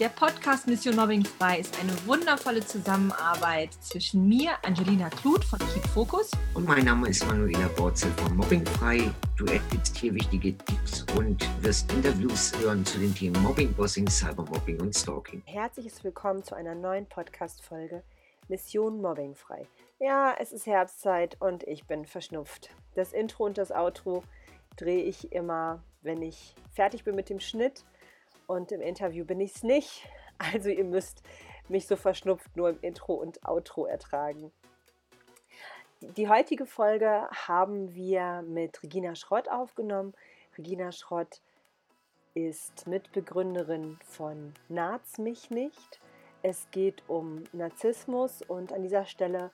[0.00, 5.86] Der Podcast Mission Mobbing Frei ist eine wundervolle Zusammenarbeit zwischen mir, Angelina Kluth von Keep
[5.88, 6.30] Focus.
[6.54, 9.12] Und mein Name ist Manuela Borzel von Mobbing Frei.
[9.36, 14.80] Du erhältst hier wichtige Tipps und wirst Interviews hören zu den Themen Mobbing, Bossing, Cybermobbing
[14.80, 15.42] und Stalking.
[15.44, 18.02] Herzliches Willkommen zu einer neuen Podcast-Folge
[18.48, 19.66] Mission Mobbing Frei.
[19.98, 22.70] Ja, es ist Herbstzeit und ich bin verschnupft.
[22.94, 24.24] Das Intro und das Outro
[24.78, 27.84] drehe ich immer, wenn ich fertig bin mit dem Schnitt
[28.50, 30.08] und im Interview bin ich es nicht.
[30.38, 31.22] Also ihr müsst
[31.68, 34.50] mich so verschnupft nur im Intro und Outro ertragen.
[36.00, 40.14] Die heutige Folge haben wir mit Regina Schrott aufgenommen.
[40.58, 41.42] Regina Schrott
[42.34, 46.00] ist Mitbegründerin von Naz mich nicht.
[46.42, 49.50] Es geht um Narzissmus und an dieser Stelle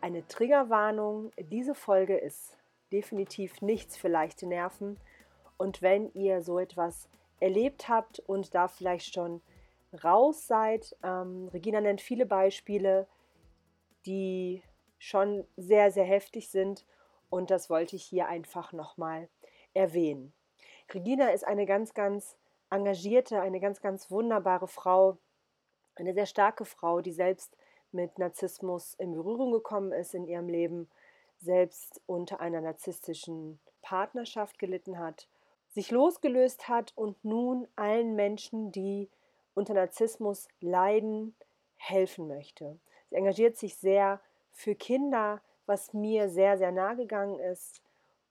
[0.00, 1.30] eine Triggerwarnung.
[1.38, 2.56] Diese Folge ist
[2.90, 4.96] definitiv nichts für leichte Nerven.
[5.58, 9.40] Und wenn ihr so etwas erlebt habt und da vielleicht schon
[10.04, 13.06] raus seid, ähm, Regina nennt viele Beispiele,
[14.06, 14.62] die
[14.98, 16.84] schon sehr, sehr heftig sind.
[17.28, 19.28] Und das wollte ich hier einfach nochmal
[19.74, 20.32] erwähnen.
[20.92, 22.36] Regina ist eine ganz, ganz
[22.70, 25.18] engagierte, eine ganz, ganz wunderbare Frau,
[25.96, 27.56] eine sehr starke Frau, die selbst
[27.92, 30.88] mit Narzissmus in Berührung gekommen ist in ihrem Leben,
[31.38, 35.28] selbst unter einer narzisstischen Partnerschaft gelitten hat,
[35.70, 39.08] sich losgelöst hat und nun allen Menschen, die
[39.54, 41.34] unter Narzissmus leiden,
[41.76, 42.78] helfen möchte.
[43.08, 44.20] Sie engagiert sich sehr
[44.52, 47.82] für Kinder, was mir sehr, sehr nahe gegangen ist.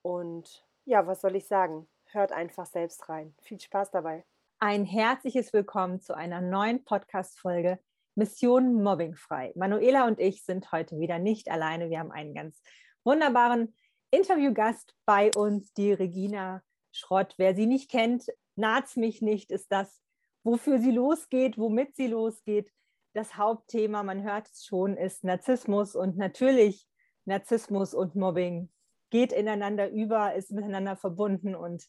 [0.01, 1.87] Und ja, was soll ich sagen?
[2.07, 3.33] Hört einfach selbst rein.
[3.41, 4.25] Viel Spaß dabei.
[4.59, 7.79] Ein herzliches Willkommen zu einer neuen Podcast-Folge
[8.15, 9.53] Mission Mobbingfrei.
[9.55, 11.89] Manuela und ich sind heute wieder nicht alleine.
[11.89, 12.61] Wir haben einen ganz
[13.05, 13.73] wunderbaren
[14.11, 17.35] Interviewgast bei uns, die Regina Schrott.
[17.37, 20.01] Wer sie nicht kennt, naht's mich nicht, ist das,
[20.43, 22.71] wofür sie losgeht, womit sie losgeht.
[23.13, 26.87] Das Hauptthema, man hört es schon, ist Narzissmus und natürlich
[27.25, 28.69] Narzissmus und Mobbing
[29.09, 31.85] geht ineinander über, ist miteinander verbunden und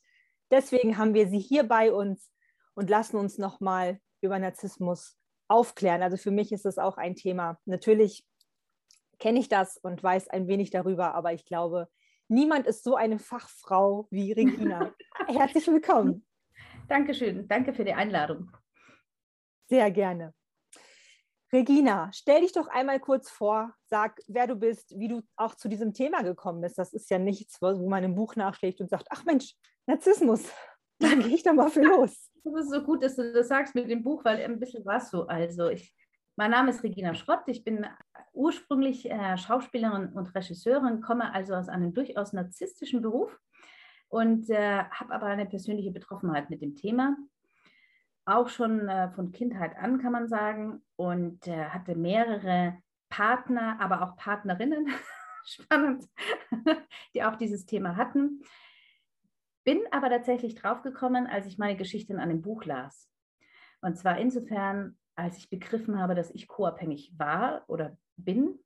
[0.51, 2.33] deswegen haben wir sie hier bei uns
[2.75, 5.19] und lassen uns nochmal über Narzissmus
[5.49, 6.03] aufklären.
[6.03, 7.59] Also für mich ist das auch ein Thema.
[7.65, 8.27] Natürlich
[9.19, 11.89] kenne ich das und weiß ein wenig darüber, aber ich glaube,
[12.31, 14.95] niemand ist so eine Fachfrau wie Regina.
[15.27, 16.25] Herzlich willkommen.
[16.89, 17.47] Dankeschön.
[17.49, 18.51] Danke für die Einladung.
[19.69, 20.33] Sehr gerne.
[21.53, 25.69] Regina, stell dich doch einmal kurz vor, sag, wer du bist, wie du auch zu
[25.69, 26.79] diesem Thema gekommen bist.
[26.79, 29.55] Das ist ja nichts, wo man im Buch nachschlägt und sagt, ach Mensch,
[29.87, 30.45] Narzissmus,
[31.01, 32.31] da gehe ich doch mal für los.
[32.45, 35.11] Das ist so gut, dass du das sagst mit dem Buch, weil ein bisschen was
[35.11, 35.27] so.
[35.27, 35.93] Also ich,
[36.37, 37.43] mein Name ist Regina Schrott.
[37.47, 37.85] Ich bin
[38.33, 43.39] ursprünglich äh, Schauspielerin und Regisseurin, komme also aus einem durchaus narzisstischen Beruf
[44.09, 47.17] und äh, habe aber eine persönliche Betroffenheit mit dem Thema.
[48.25, 54.03] Auch schon äh, von Kindheit an, kann man sagen, und äh, hatte mehrere Partner, aber
[54.03, 54.89] auch Partnerinnen,
[55.45, 56.05] spannend,
[57.15, 58.43] die auch dieses Thema hatten.
[59.65, 63.11] Bin aber tatsächlich draufgekommen, als ich meine Geschichten an dem Buch las.
[63.81, 68.59] Und zwar insofern, als ich begriffen habe, dass ich co-abhängig war oder bin.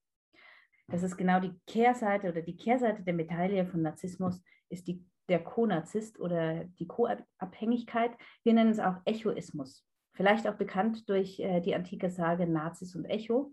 [0.88, 5.42] Das ist genau die Kehrseite oder die Kehrseite der Medaille von Narzissmus ist die, der
[5.42, 8.12] Co-Narzisst oder die Co-Abhängigkeit.
[8.42, 9.86] Wir nennen es auch Echoismus.
[10.12, 13.52] Vielleicht auch bekannt durch äh, die antike Sage Nazis und Echo.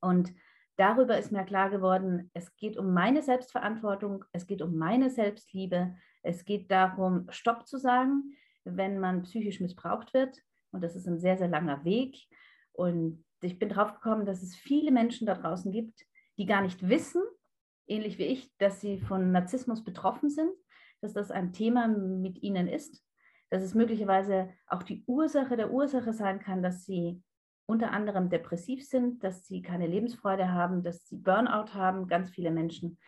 [0.00, 0.32] Und
[0.76, 5.96] darüber ist mir klar geworden, es geht um meine Selbstverantwortung, es geht um meine Selbstliebe,
[6.22, 10.42] es geht darum, Stopp zu sagen, wenn man psychisch missbraucht wird.
[10.72, 12.16] Und das ist ein sehr, sehr langer Weg.
[12.72, 16.04] Und ich bin drauf gekommen, dass es viele Menschen da draußen gibt,
[16.38, 17.22] die gar nicht wissen,
[17.86, 20.50] ähnlich wie ich, dass sie von Narzissmus betroffen sind,
[21.00, 23.04] dass das ein Thema mit ihnen ist,
[23.50, 27.22] dass es möglicherweise auch die Ursache der Ursache sein kann, dass sie
[27.66, 32.06] unter anderem depressiv sind, dass sie keine Lebensfreude haben, dass sie Burnout haben.
[32.06, 32.98] Ganz viele Menschen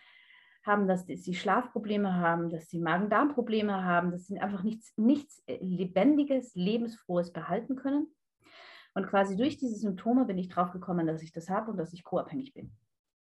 [0.64, 6.54] haben, dass sie Schlafprobleme haben, dass sie Magen-Darm-Probleme haben, dass sie einfach nichts, nichts Lebendiges,
[6.54, 8.08] Lebensfrohes behalten können.
[8.98, 11.92] Und quasi durch diese Symptome bin ich drauf gekommen, dass ich das habe und dass
[11.92, 12.72] ich co-abhängig bin.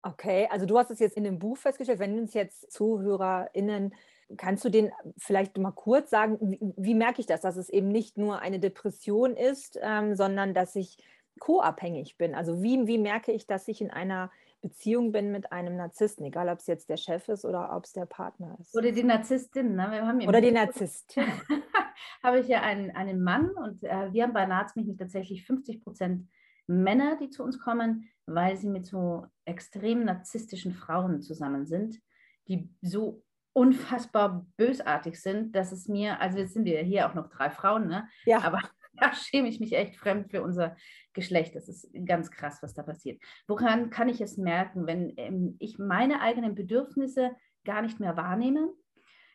[0.01, 3.95] Okay, also du hast es jetzt in dem Buch festgestellt, wenn uns jetzt ZuhörerInnen,
[4.39, 7.89] kannst du den vielleicht mal kurz sagen, wie, wie merke ich das, dass es eben
[7.89, 10.97] nicht nur eine Depression ist, ähm, sondern dass ich
[11.39, 12.35] co-abhängig bin?
[12.35, 14.31] Also wie, wie merke ich, dass ich in einer
[14.61, 17.93] Beziehung bin mit einem Narzissten, egal ob es jetzt der Chef ist oder ob es
[17.93, 18.77] der Partner ist.
[18.77, 19.75] Oder die Narzisstin.
[19.75, 20.27] Ne?
[20.27, 21.25] oder die Narzisstin.
[22.23, 26.29] habe ich ja einen, einen Mann und äh, wir haben bei Narzmich tatsächlich 50 Prozent
[26.67, 32.01] Männer, die zu uns kommen, weil sie mit so extrem narzisstischen Frauen zusammen sind,
[32.49, 37.29] die so unfassbar bösartig sind, dass es mir, also jetzt sind wir hier auch noch
[37.29, 38.09] drei Frauen, ne?
[38.25, 38.41] Ja.
[38.43, 38.61] aber
[39.11, 40.77] da schäme ich mich echt fremd für unser
[41.13, 41.55] Geschlecht.
[41.55, 43.21] Das ist ganz krass, was da passiert.
[43.47, 48.73] Woran kann ich es merken, wenn ähm, ich meine eigenen Bedürfnisse gar nicht mehr wahrnehme?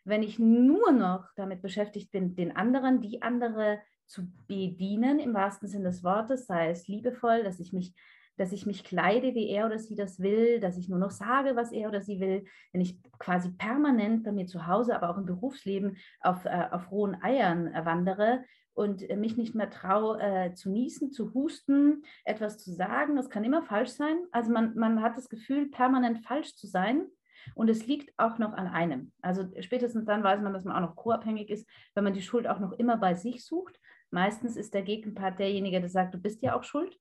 [0.03, 5.67] Wenn ich nur noch damit beschäftigt bin, den anderen, die andere zu bedienen, im wahrsten
[5.67, 7.95] Sinne des Wortes, sei es liebevoll, dass ich mich
[8.37, 11.55] dass ich mich kleide, wie er oder sie das will, dass ich nur noch sage,
[11.55, 15.17] was er oder sie will, wenn ich quasi permanent bei mir zu Hause, aber auch
[15.17, 18.43] im Berufsleben auf, äh, auf rohen Eiern äh, wandere
[18.75, 23.29] und äh, mich nicht mehr traue äh, zu niesen, zu husten, etwas zu sagen, das
[23.29, 24.17] kann immer falsch sein.
[24.31, 27.07] Also man, man hat das Gefühl, permanent falsch zu sein.
[27.53, 29.11] Und es liegt auch noch an einem.
[29.21, 32.47] Also spätestens dann weiß man, dass man auch noch co-abhängig ist, wenn man die Schuld
[32.47, 33.79] auch noch immer bei sich sucht.
[34.09, 36.97] Meistens ist der Gegenpart derjenige, der sagt, du bist ja auch schuld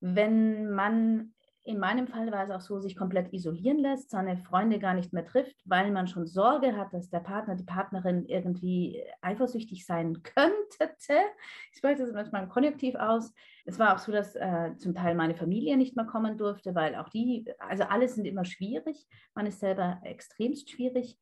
[0.00, 1.32] wenn man
[1.66, 5.12] in meinem Fall war es auch so, sich komplett isolieren lässt, seine Freunde gar nicht
[5.12, 10.22] mehr trifft, weil man schon Sorge hat, dass der Partner, die Partnerin irgendwie eifersüchtig sein
[10.22, 11.24] könnte.
[11.72, 13.34] Ich spreche das manchmal im Konjunktiv aus.
[13.64, 16.94] Es war auch so, dass äh, zum Teil meine Familie nicht mehr kommen durfte, weil
[16.94, 19.04] auch die, also alle sind immer schwierig.
[19.34, 21.18] Man ist selber extremst schwierig.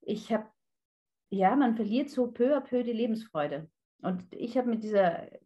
[0.00, 0.46] Ich habe,
[1.28, 3.68] ja, man verliert so peu à peu die Lebensfreude.
[4.02, 4.84] Und ich habe mit,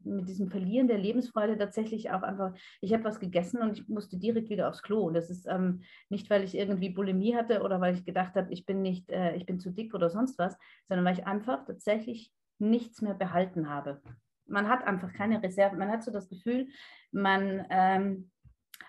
[0.03, 4.19] mit diesem Verlieren der Lebensfreude tatsächlich auch einfach, ich habe was gegessen und ich musste
[4.19, 5.03] direkt wieder aufs Klo.
[5.03, 8.51] Und das ist ähm, nicht, weil ich irgendwie Bulimie hatte oder weil ich gedacht habe,
[8.53, 10.57] ich bin nicht, äh, ich bin zu dick oder sonst was,
[10.89, 14.01] sondern weil ich einfach tatsächlich nichts mehr behalten habe.
[14.47, 15.77] Man hat einfach keine Reserve.
[15.77, 16.69] Man hat so das Gefühl,
[17.13, 18.31] man, ähm,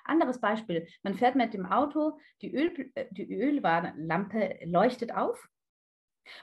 [0.05, 5.49] anderes Beispiel, man fährt mit dem Auto, die, Öl, äh, die Ölwarnlampe leuchtet auf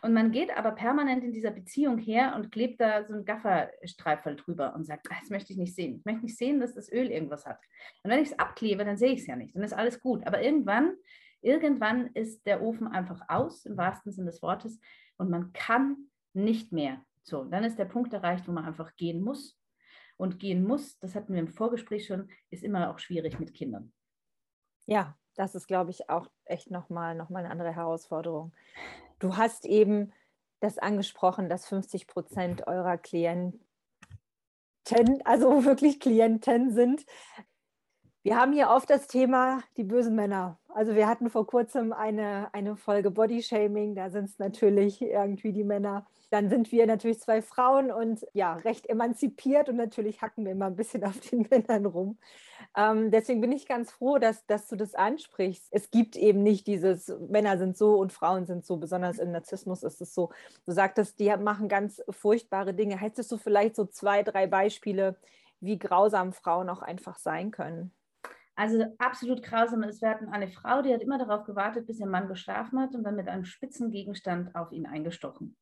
[0.03, 4.37] und man geht aber permanent in dieser Beziehung her und klebt da so einen Gafferstreifel
[4.37, 5.99] drüber und sagt, ah, das möchte ich nicht sehen.
[5.99, 7.61] Ich möchte nicht sehen, dass das Öl irgendwas hat.
[8.03, 9.55] Und wenn ich es abklebe, dann sehe ich es ja nicht.
[9.55, 10.27] Dann ist alles gut.
[10.27, 10.95] Aber irgendwann,
[11.41, 14.81] irgendwann ist der Ofen einfach aus, im wahrsten Sinne des Wortes,
[15.17, 17.05] und man kann nicht mehr.
[17.23, 19.59] So, dann ist der Punkt erreicht, wo man einfach gehen muss.
[20.17, 23.93] Und gehen muss, das hatten wir im Vorgespräch schon, ist immer auch schwierig mit Kindern.
[24.87, 28.53] Ja, das ist, glaube ich, auch echt nochmal noch mal eine andere Herausforderung.
[29.19, 30.13] Du hast eben
[30.61, 33.61] das angesprochen, dass 50 Prozent eurer Klienten,
[35.25, 37.05] also wirklich Klienten sind.
[38.23, 40.59] Wir haben hier oft das Thema die bösen Männer.
[40.75, 45.53] Also wir hatten vor kurzem eine, eine Folge Body Shaming, da sind es natürlich irgendwie
[45.53, 46.05] die Männer.
[46.31, 50.67] Dann sind wir natürlich zwei Frauen und ja, recht emanzipiert und natürlich hacken wir immer
[50.67, 52.19] ein bisschen auf den Männern rum.
[52.77, 55.69] Ähm, deswegen bin ich ganz froh, dass, dass du das ansprichst.
[55.71, 59.85] Es gibt eben nicht dieses, Männer sind so und Frauen sind so, besonders im Narzissmus
[59.85, 60.31] ist es so.
[60.67, 62.99] Du sagtest, die machen ganz furchtbare Dinge.
[62.99, 65.15] Hättest du vielleicht so zwei, drei Beispiele,
[65.61, 67.93] wie grausam Frauen auch einfach sein können?
[68.57, 72.07] Also absolut grausam ist, wir hatten eine Frau, die hat immer darauf gewartet, bis ihr
[72.07, 75.57] Mann geschlafen hat und dann mit einem spitzen Gegenstand auf ihn eingestochen.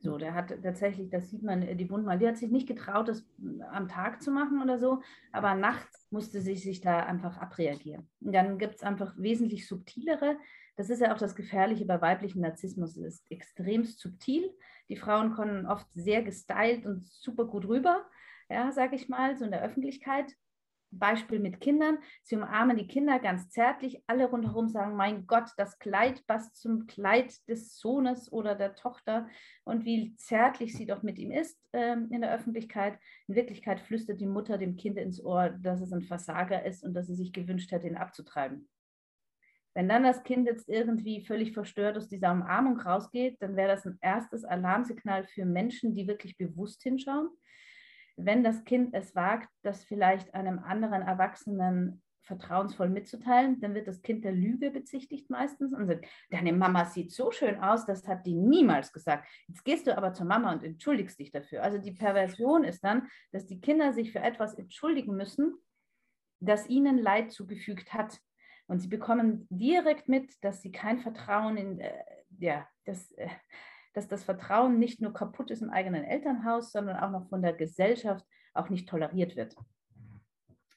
[0.00, 3.08] So, der hat tatsächlich, das sieht man, die Wunden mal, die hat sich nicht getraut,
[3.08, 3.26] das
[3.72, 5.02] am Tag zu machen oder so,
[5.32, 8.08] aber nachts musste sie sich da einfach abreagieren.
[8.20, 10.36] Und dann gibt es einfach wesentlich subtilere,
[10.78, 14.48] das ist ja auch das Gefährliche bei weiblichem Narzissmus, es ist extremst subtil.
[14.88, 18.06] Die Frauen kommen oft sehr gestylt und super gut rüber,
[18.48, 20.32] ja, sag ich mal, so in der Öffentlichkeit.
[20.90, 21.98] Beispiel mit Kindern.
[22.22, 24.02] Sie umarmen die Kinder ganz zärtlich.
[24.06, 29.28] Alle rundherum sagen, mein Gott, das Kleid passt zum Kleid des Sohnes oder der Tochter
[29.64, 32.98] und wie zärtlich sie doch mit ihm ist ähm, in der Öffentlichkeit.
[33.26, 36.94] In Wirklichkeit flüstert die Mutter dem Kind ins Ohr, dass es ein Versager ist und
[36.94, 38.68] dass sie sich gewünscht hätte, ihn abzutreiben.
[39.74, 43.86] Wenn dann das Kind jetzt irgendwie völlig verstört aus dieser Umarmung rausgeht, dann wäre das
[43.86, 47.28] ein erstes Alarmsignal für Menschen, die wirklich bewusst hinschauen
[48.18, 54.02] wenn das Kind es wagt, das vielleicht einem anderen Erwachsenen vertrauensvoll mitzuteilen, dann wird das
[54.02, 58.26] Kind der Lüge bezichtigt meistens und sagt, deine Mama sieht so schön aus, das hat
[58.26, 59.26] die niemals gesagt.
[59.46, 61.62] Jetzt gehst du aber zur Mama und entschuldigst dich dafür.
[61.62, 65.54] Also die Perversion ist dann, dass die Kinder sich für etwas entschuldigen müssen,
[66.40, 68.20] das ihnen Leid zugefügt hat.
[68.66, 72.04] Und sie bekommen direkt mit, dass sie kein Vertrauen in, äh,
[72.38, 73.28] ja, das, äh,
[73.98, 77.52] dass das Vertrauen nicht nur kaputt ist im eigenen Elternhaus, sondern auch noch von der
[77.52, 78.24] Gesellschaft
[78.54, 79.56] auch nicht toleriert wird.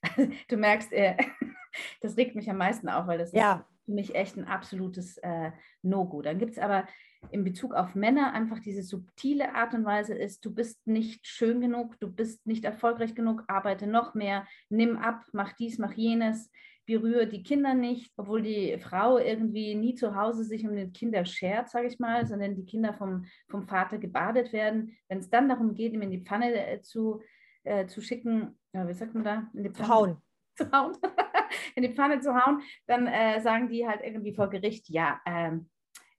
[0.48, 1.16] Du merkst, äh,
[2.01, 3.54] das regt mich am meisten auf, weil das ja.
[3.54, 5.51] ist für mich echt ein absolutes äh,
[5.84, 6.24] No-Go.
[6.24, 6.88] Dann gibt es aber
[7.30, 11.62] in Bezug auf Männer einfach diese subtile Art und Weise ist, du bist nicht schön
[11.62, 16.50] genug, du bist nicht erfolgreich genug, arbeite noch mehr, nimm ab, mach dies, mach jenes
[16.86, 21.26] berühre die Kinder nicht, obwohl die Frau irgendwie nie zu Hause sich um die Kinder
[21.26, 24.98] schert, sage ich mal, sondern die Kinder vom, vom Vater gebadet werden.
[25.08, 27.22] Wenn es dann darum geht, ihm in die Pfanne äh, zu,
[27.64, 29.50] äh, zu schicken, ja, wie sagt man da?
[29.54, 30.18] In die Pfanne, zu hauen.
[30.56, 30.98] Zu hauen.
[31.76, 35.70] in die Pfanne zu hauen, dann äh, sagen die halt irgendwie vor Gericht, ja, ähm,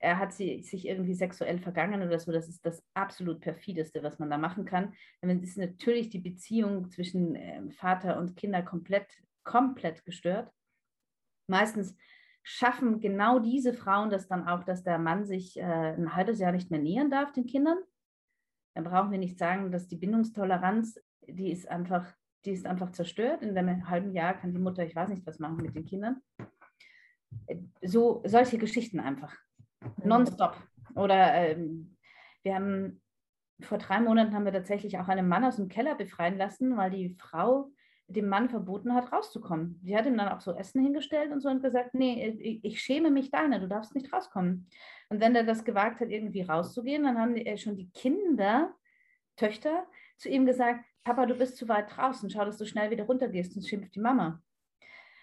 [0.03, 2.33] er hat sie, sich irgendwie sexuell vergangen oder so.
[2.33, 4.95] Das ist das absolut perfideste, was man da machen kann.
[5.21, 10.51] Dann ist natürlich die Beziehung zwischen äh, Vater und Kinder komplett, komplett gestört.
[11.49, 11.97] Meistens
[12.43, 16.53] schaffen genau diese Frauen das dann auch, dass der Mann sich äh, ein halbes Jahr
[16.53, 17.79] nicht mehr nähern darf den Kindern.
[18.75, 22.07] Dann brauchen wir nicht sagen, dass die Bindungstoleranz, die ist einfach,
[22.45, 23.43] die ist einfach zerstört.
[23.43, 26.21] In einem halben Jahr kann die Mutter, ich weiß nicht, was machen mit den Kindern.
[27.83, 29.37] So solche Geschichten einfach.
[30.03, 30.57] Nonstop.
[30.95, 31.97] Oder ähm,
[32.43, 33.03] wir haben
[33.61, 36.91] vor drei Monaten haben wir tatsächlich auch einen Mann aus dem Keller befreien lassen, weil
[36.91, 37.71] die Frau
[38.13, 39.79] dem Mann verboten hat, rauszukommen.
[39.83, 43.11] Sie hat ihm dann auch so Essen hingestellt und so und gesagt, nee, ich, schäme
[43.11, 44.69] mich deiner, du darfst nicht rauskommen.
[45.09, 48.75] Und wenn er das gewagt hat, irgendwie rauszugehen, dann haben die, schon die Kinder,
[49.37, 53.05] Töchter, zu ihm gesagt, Papa, du bist zu weit draußen, schau, dass du schnell wieder
[53.05, 54.41] runtergehst, sonst schimpft die Mama.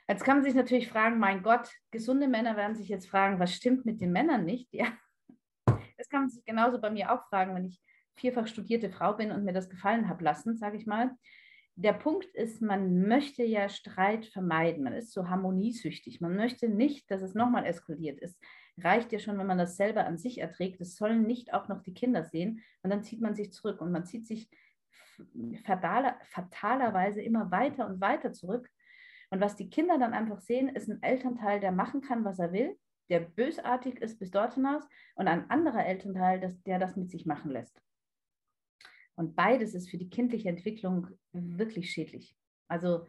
[0.07, 3.53] Jetzt kann man sich natürlich fragen, mein Gott, gesunde Männer werden sich jetzt fragen, was
[3.53, 4.67] stimmt mit den Männern nicht?
[4.73, 4.87] Ja,
[5.97, 7.79] das kann man sich genauso bei mir auch fragen, wenn ich
[8.15, 11.11] vierfach studierte Frau bin und mir das gefallen habe lassen, sage ich mal
[11.81, 14.83] der Punkt ist, man möchte ja Streit vermeiden.
[14.83, 16.19] Man ist so harmoniesüchtig.
[16.19, 18.37] Man möchte nicht, dass es nochmal eskaliert ist.
[18.77, 20.81] Reicht ja schon, wenn man das selber an sich erträgt.
[20.81, 22.61] Es sollen nicht auch noch die Kinder sehen.
[22.83, 24.49] Und dann zieht man sich zurück und man zieht sich
[25.63, 28.69] fataler, fatalerweise immer weiter und weiter zurück.
[29.29, 32.51] Und was die Kinder dann einfach sehen, ist ein Elternteil, der machen kann, was er
[32.51, 32.77] will,
[33.09, 34.83] der bösartig ist bis dort hinaus
[35.15, 37.81] und ein anderer Elternteil, der das mit sich machen lässt.
[39.19, 42.37] Und beides ist für die kindliche Entwicklung wirklich schädlich.
[42.69, 43.05] Also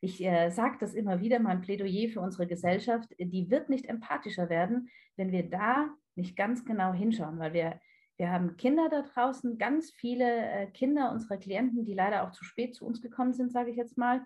[0.00, 4.48] ich äh, sage das immer wieder, mein Plädoyer für unsere Gesellschaft, die wird nicht empathischer
[4.48, 7.78] werden, wenn wir da nicht ganz genau hinschauen, weil wir,
[8.16, 12.42] wir haben Kinder da draußen, ganz viele äh, Kinder unserer Klienten, die leider auch zu
[12.42, 14.24] spät zu uns gekommen sind, sage ich jetzt mal,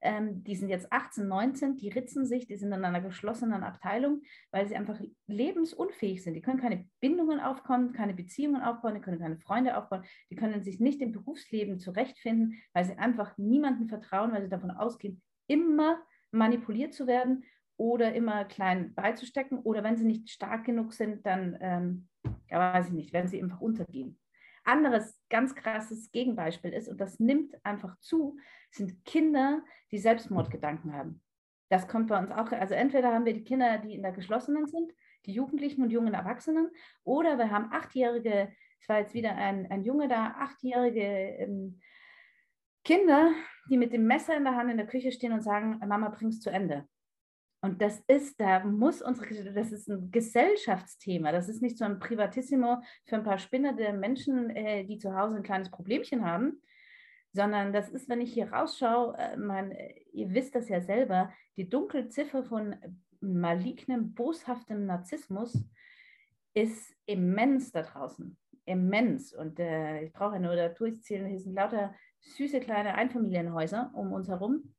[0.00, 4.22] ähm, die sind jetzt 18, 19, die ritzen sich, die sind in einer geschlossenen Abteilung,
[4.50, 6.34] weil sie einfach lebensunfähig sind.
[6.34, 10.62] Die können keine Bindungen aufbauen, keine Beziehungen aufbauen, die können keine Freunde aufbauen, die können
[10.62, 15.98] sich nicht im Berufsleben zurechtfinden, weil sie einfach niemandem vertrauen, weil sie davon ausgehen, immer
[16.30, 17.44] manipuliert zu werden
[17.76, 22.08] oder immer klein beizustecken oder wenn sie nicht stark genug sind, dann, ähm,
[22.48, 24.18] ja, weiß ich nicht, werden sie einfach untergehen.
[24.66, 28.38] Anderes ganz krasses Gegenbeispiel ist, und das nimmt einfach zu,
[28.70, 31.22] sind Kinder, die Selbstmordgedanken haben.
[31.68, 34.66] Das kommt bei uns auch, also entweder haben wir die Kinder, die in der geschlossenen
[34.66, 34.92] sind,
[35.26, 36.70] die Jugendlichen und jungen Erwachsenen,
[37.04, 41.80] oder wir haben achtjährige, es war jetzt wieder ein, ein Junge da, achtjährige ähm,
[42.84, 43.32] Kinder,
[43.68, 46.40] die mit dem Messer in der Hand in der Küche stehen und sagen, Mama, bring's
[46.40, 46.86] zu Ende.
[47.66, 51.32] Und das ist, da muss unsere, das ist ein Gesellschaftsthema.
[51.32, 55.34] Das ist nicht so ein Privatissimo für ein paar spinnende Menschen, äh, die zu Hause
[55.34, 56.62] ein kleines Problemchen haben,
[57.32, 59.74] sondern das ist, wenn ich hier rausschaue, äh, man,
[60.12, 62.76] ihr wisst das ja selber, die dunkle Ziffer von
[63.18, 65.60] malignem, boshaftem Narzissmus
[66.54, 68.38] ist immens da draußen.
[68.64, 69.34] Immens.
[69.34, 74.12] Und äh, ich brauche ja nur da durchzählen, hier sind lauter süße kleine Einfamilienhäuser um
[74.12, 74.72] uns herum.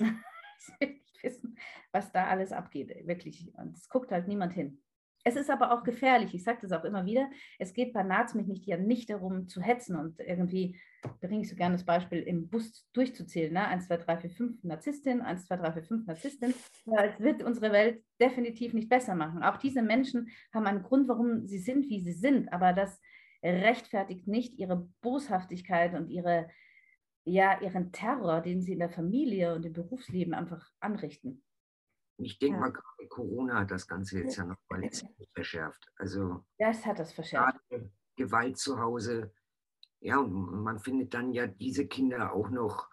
[1.22, 1.56] wissen,
[1.92, 3.52] was da alles abgeht, wirklich.
[3.56, 4.80] Und es guckt halt niemand hin.
[5.26, 8.46] Es ist aber auch gefährlich, ich sage das auch immer wieder, es geht bei Narzmilch
[8.46, 10.78] nicht, ja nicht darum zu hetzen und irgendwie,
[11.22, 13.66] bringe ich so gerne das Beispiel, im Bus durchzuzählen, ne?
[13.66, 17.72] 1, 2, 3, 4, 5 Narzisstin, 1, 2, 3, 4, 5 Narzisstin, es wird unsere
[17.72, 19.42] Welt definitiv nicht besser machen.
[19.42, 23.00] Auch diese Menschen haben einen Grund, warum sie sind, wie sie sind, aber das
[23.42, 26.50] rechtfertigt nicht ihre Boshaftigkeit und ihre,
[27.24, 31.42] ja, ihren Terror, den sie in der Familie und im Berufsleben einfach anrichten.
[32.18, 32.60] Ich denke ja.
[32.60, 34.88] mal, gerade Corona hat das Ganze jetzt ja noch mal
[35.32, 35.90] verschärft.
[35.96, 37.58] Also das hat das verschärft.
[38.16, 39.32] Gewalt zu Hause.
[40.00, 42.88] Ja, und man findet dann ja diese Kinder auch noch,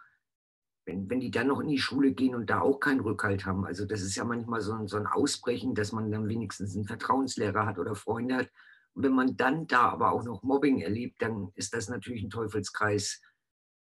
[0.85, 3.65] wenn, wenn die dann noch in die Schule gehen und da auch keinen Rückhalt haben.
[3.65, 6.85] Also das ist ja manchmal so ein, so ein Ausbrechen, dass man dann wenigstens einen
[6.85, 8.49] Vertrauenslehrer hat oder Freunde hat.
[8.93, 12.29] Und wenn man dann da aber auch noch Mobbing erlebt, dann ist das natürlich ein
[12.29, 13.21] Teufelskreis,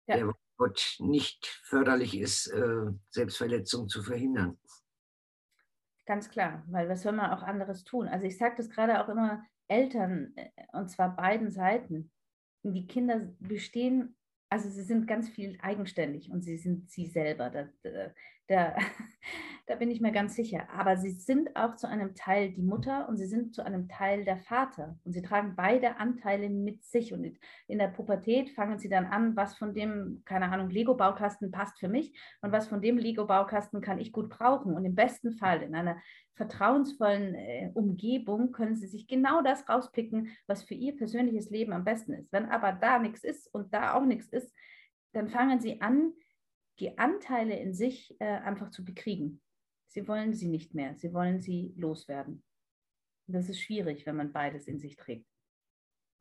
[0.08, 0.18] ja.
[0.18, 4.58] der Gott nicht förderlich ist, äh, Selbstverletzung zu verhindern.
[6.06, 8.08] Ganz klar, weil was soll man auch anderes tun?
[8.08, 12.12] Also ich sage das gerade auch immer Eltern, äh, und zwar beiden Seiten.
[12.64, 14.16] Die Kinder bestehen,
[14.50, 17.50] also sie sind ganz viel eigenständig und sie sind sie selber.
[17.50, 17.68] Da,
[18.48, 18.76] da,
[19.68, 20.68] da bin ich mir ganz sicher.
[20.70, 24.26] Aber sie sind auch zu einem Teil die Mutter und sie sind zu einem Teil
[24.26, 24.98] der Vater.
[25.04, 27.14] Und sie tragen beide Anteile mit sich.
[27.14, 27.26] Und
[27.68, 31.90] in der Pubertät fangen sie dann an, was von dem, keine Ahnung, Lego-Baukasten passt für
[31.90, 34.76] mich und was von dem Lego-Baukasten kann ich gut brauchen.
[34.76, 35.98] Und im besten Fall in einer
[36.36, 41.86] vertrauensvollen äh, Umgebung können sie sich genau das rauspicken, was für ihr persönliches Leben am
[41.86, 42.32] besten ist.
[42.32, 44.54] Wenn aber da nichts ist und da auch nichts ist,
[45.14, 46.12] dann fangen sie an,
[46.80, 49.42] die Anteile in sich äh, einfach zu bekriegen.
[49.88, 52.44] Sie wollen sie nicht mehr, sie wollen sie loswerden.
[53.28, 55.26] Das ist schwierig, wenn man beides in sich trägt.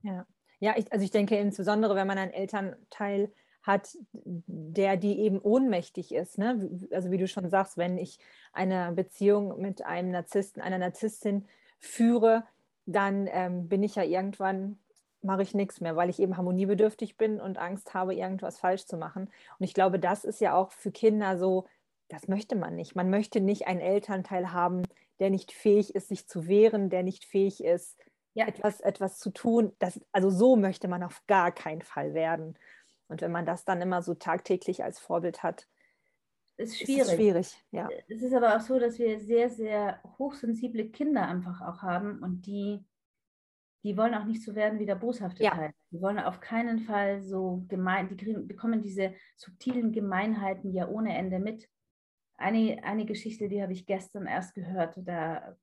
[0.02, 0.26] Ja,
[0.61, 3.32] ja ich, also ich denke insbesondere, wenn man einen Elternteil
[3.62, 6.38] hat, der die eben ohnmächtig ist.
[6.38, 6.70] Ne?
[6.90, 8.18] Also wie du schon sagst, wenn ich
[8.52, 11.46] eine Beziehung mit einem Narzissten, einer Narzisstin
[11.78, 12.44] führe,
[12.87, 14.78] dann ähm, bin ich ja irgendwann,
[15.25, 18.97] mache ich nichts mehr, weil ich eben harmoniebedürftig bin und Angst habe, irgendwas falsch zu
[18.97, 19.31] machen.
[19.59, 21.66] Und ich glaube, das ist ja auch für Kinder so,
[22.09, 22.95] das möchte man nicht.
[22.95, 24.83] Man möchte nicht einen Elternteil haben,
[25.19, 27.99] der nicht fähig ist, sich zu wehren, der nicht fähig ist,
[28.35, 28.47] ja.
[28.47, 29.73] etwas, etwas zu tun.
[29.78, 32.59] Das, also so möchte man auf gar keinen Fall werden.
[33.09, 35.66] Und wenn man das dann immer so tagtäglich als Vorbild hat,
[36.57, 37.00] ist schwierig.
[37.00, 37.88] Ist schwierig, ja.
[38.09, 42.47] Es ist aber auch so, dass wir sehr, sehr hochsensible Kinder einfach auch haben und
[42.47, 42.85] die,
[43.84, 45.50] die wollen auch nicht so werden wie der boshafte ja.
[45.50, 45.72] Teil.
[45.92, 51.16] Die wollen auf keinen Fall so gemein, die kriegen, bekommen diese subtilen Gemeinheiten ja ohne
[51.16, 51.68] Ende mit.
[52.36, 55.56] Eine, eine Geschichte, die habe ich gestern erst gehört, da,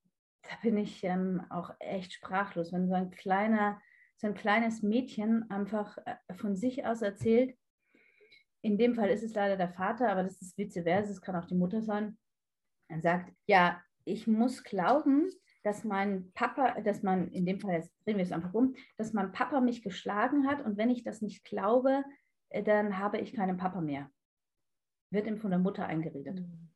[0.43, 3.81] da bin ich ähm, auch echt sprachlos, wenn so ein kleiner
[4.21, 7.57] so ein kleines Mädchen einfach äh, von sich aus erzählt.
[8.61, 11.35] In dem Fall ist es leider der Vater, aber das ist vice versa, es kann
[11.35, 12.19] auch die Mutter sein.
[12.87, 15.27] Er sagt, ja, ich muss glauben,
[15.63, 19.13] dass mein Papa, dass man, in dem Fall, jetzt drehen wir es einfach um, dass
[19.13, 22.03] mein Papa mich geschlagen hat und wenn ich das nicht glaube,
[22.50, 24.10] äh, dann habe ich keinen Papa mehr.
[25.12, 26.39] Wird ihm von der Mutter eingeredet.
[26.39, 26.70] Mhm.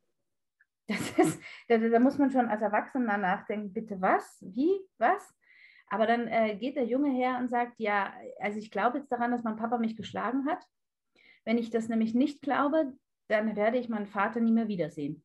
[0.87, 5.33] Das ist, da, da, muss man schon als Erwachsener nachdenken, bitte was, wie, was?
[5.87, 9.31] Aber dann äh, geht der Junge her und sagt, ja, also ich glaube jetzt daran,
[9.31, 10.63] dass mein Papa mich geschlagen hat.
[11.43, 12.93] Wenn ich das nämlich nicht glaube,
[13.29, 15.24] dann werde ich meinen Vater nie mehr wiedersehen.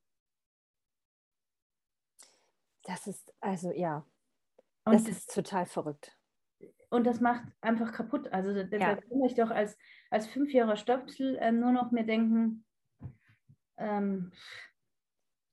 [2.84, 4.06] Das ist, also ja,
[4.84, 6.16] und das ist total verrückt.
[6.90, 8.32] Und das macht einfach kaputt.
[8.32, 8.96] Also da, ja.
[8.96, 9.78] kann ich doch als,
[10.10, 12.64] als fünfjähriger Stöpsel äh, nur noch mir denken,
[13.78, 14.32] ähm,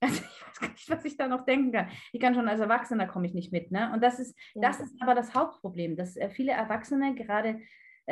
[0.00, 1.88] also ich weiß gar nicht, was ich da noch denken kann.
[2.12, 3.70] Ich kann schon als Erwachsener komme ich nicht mit.
[3.70, 3.92] Ne?
[3.92, 4.62] Und das ist, ja.
[4.62, 7.60] das ist aber das Hauptproblem, dass äh, viele Erwachsene gerade,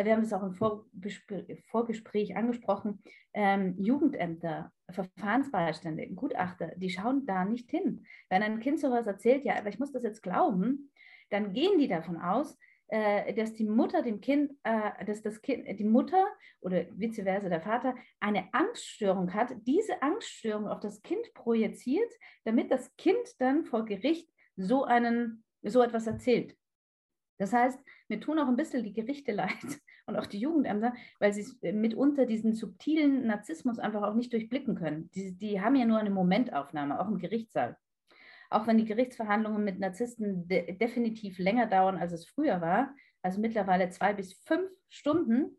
[0.05, 7.45] wir haben es auch im Vorgespräch, Vorgespräch angesprochen, ähm, Jugendämter, Verfahrensbeistände, Gutachter, die schauen da
[7.45, 8.05] nicht hin.
[8.29, 10.91] Wenn ein Kind sowas erzählt, ja, aber ich muss das jetzt glauben,
[11.31, 15.67] dann gehen die davon aus, äh, dass die Mutter dem Kind, äh, dass das Kind,
[15.79, 16.25] die Mutter
[16.61, 22.13] oder vice versa der Vater eine Angststörung hat, diese Angststörung auf das Kind projiziert,
[22.45, 26.57] damit das Kind dann vor Gericht so einen, so etwas erzählt.
[27.39, 31.33] Das heißt, mir tun auch ein bisschen die Gerichte leid und auch die Jugendämter, weil
[31.33, 35.11] sie mitunter diesen subtilen Narzissmus einfach auch nicht durchblicken können.
[35.13, 37.77] Die, die haben ja nur eine Momentaufnahme, auch im Gerichtssaal
[38.51, 43.41] auch wenn die Gerichtsverhandlungen mit Narzissten de definitiv länger dauern, als es früher war, also
[43.41, 45.57] mittlerweile zwei bis fünf Stunden,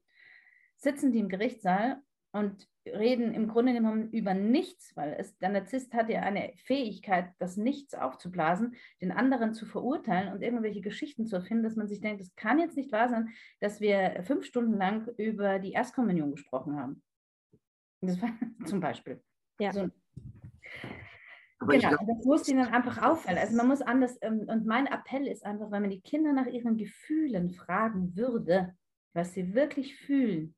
[0.78, 5.94] sitzen die im Gerichtssaal und reden im Grunde genommen über nichts, weil es, der Narzisst
[5.94, 11.36] hat ja eine Fähigkeit, das Nichts aufzublasen, den anderen zu verurteilen und irgendwelche Geschichten zu
[11.36, 14.78] erfinden, dass man sich denkt, es kann jetzt nicht wahr sein, dass wir fünf Stunden
[14.78, 17.04] lang über die Erstkommunion gesprochen haben.
[18.02, 18.30] Das war
[18.66, 19.22] zum Beispiel.
[19.60, 19.74] Ja.
[19.74, 19.90] So,
[21.60, 23.38] aber genau, glaub, das muss ihnen einfach auffallen.
[23.38, 26.46] Also man muss anders, ähm, und mein Appell ist einfach, wenn man die Kinder nach
[26.46, 28.76] ihren Gefühlen fragen würde,
[29.14, 30.56] was sie wirklich fühlen,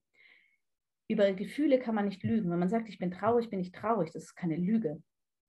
[1.10, 2.50] über Gefühle kann man nicht lügen.
[2.50, 5.02] Wenn man sagt, ich bin traurig, bin ich traurig, das ist keine Lüge.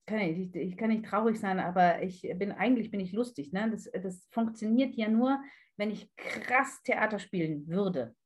[0.09, 3.53] Ich, ich kann nicht traurig sein, aber ich bin eigentlich bin ich lustig.
[3.53, 3.70] Ne?
[3.70, 5.38] Das, das funktioniert ja nur,
[5.77, 8.16] wenn ich krass Theater spielen würde.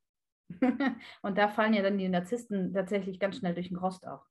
[1.22, 4.24] und da fallen ja dann die Narzissten tatsächlich ganz schnell durch den Rost auch.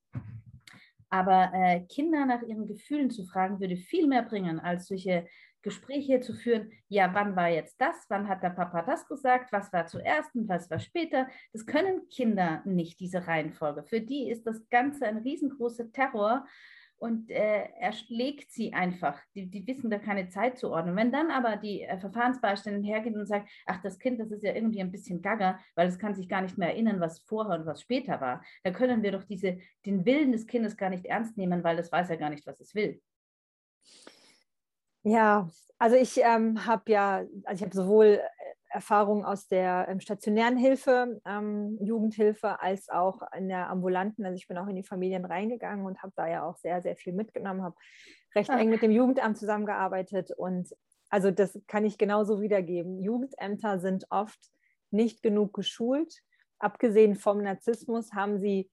[1.09, 5.27] Aber äh, Kinder nach ihren Gefühlen zu fragen, würde viel mehr bringen, als solche
[5.63, 6.71] Gespräche zu führen.
[6.89, 8.05] Ja, wann war jetzt das?
[8.09, 9.51] Wann hat der Papa das gesagt?
[9.51, 11.27] Was war zuerst und was war später?
[11.53, 13.83] Das können Kinder nicht, diese Reihenfolge.
[13.83, 16.45] Für die ist das Ganze ein riesengroßer Terror
[17.03, 19.19] und äh, er sie einfach.
[19.35, 20.95] Die, die, wissen da keine Zeit zu ordnen.
[20.95, 24.53] Wenn dann aber die äh, Verfahrensbeiständin hergeht und sagt, ach, das Kind, das ist ja
[24.53, 27.65] irgendwie ein bisschen gaga, weil es kann sich gar nicht mehr erinnern, was vorher und
[27.65, 31.37] was später war, dann können wir doch diese, den Willen des Kindes gar nicht ernst
[31.37, 33.01] nehmen, weil das weiß ja gar nicht, was es will.
[35.03, 38.21] Ja, also ich ähm, habe ja, also ich habe sowohl
[38.69, 44.25] Erfahrungen aus der ähm, stationären Hilfe, ähm, Jugendhilfe, als auch in der ambulanten.
[44.25, 46.95] Also ich bin auch in die Familien reingegangen und habe da ja auch sehr, sehr
[46.95, 47.75] viel mitgenommen, habe
[48.33, 50.75] recht eng mit dem Jugendamt zusammengearbeitet und
[51.09, 52.99] also das kann ich genauso wiedergeben.
[52.99, 54.39] Jugendämter sind oft
[54.89, 56.23] nicht genug geschult.
[56.57, 58.71] Abgesehen vom Narzissmus haben sie,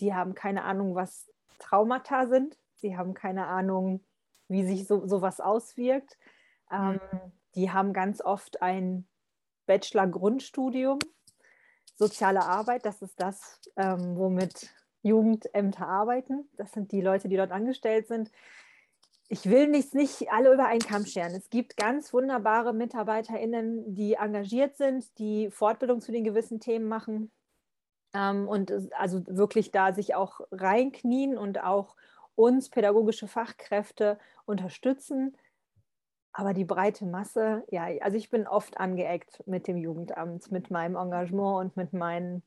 [0.00, 2.56] die haben keine Ahnung, was Traumata sind.
[2.76, 4.02] Sie haben keine Ahnung,
[4.52, 6.18] wie sich so, sowas auswirkt.
[6.70, 7.00] Ähm,
[7.54, 9.06] die haben ganz oft ein
[9.66, 10.98] Bachelor-Grundstudium
[11.94, 12.84] Soziale Arbeit.
[12.84, 16.48] Das ist das, ähm, womit Jugendämter arbeiten.
[16.56, 18.30] Das sind die Leute, die dort angestellt sind.
[19.28, 21.34] ich will nicht, nicht alle über einen Kamm scheren.
[21.34, 27.30] Es gibt ganz wunderbare MitarbeiterInnen, die engagiert sind, die Fortbildung zu den gewissen Themen machen
[28.14, 31.96] ähm, und also wirklich da sich auch reinknien und auch
[32.34, 35.36] uns pädagogische Fachkräfte unterstützen.
[36.32, 40.96] Aber die breite Masse, ja, also ich bin oft angeeckt mit dem Jugendamt, mit meinem
[40.96, 42.42] Engagement und mit meinen.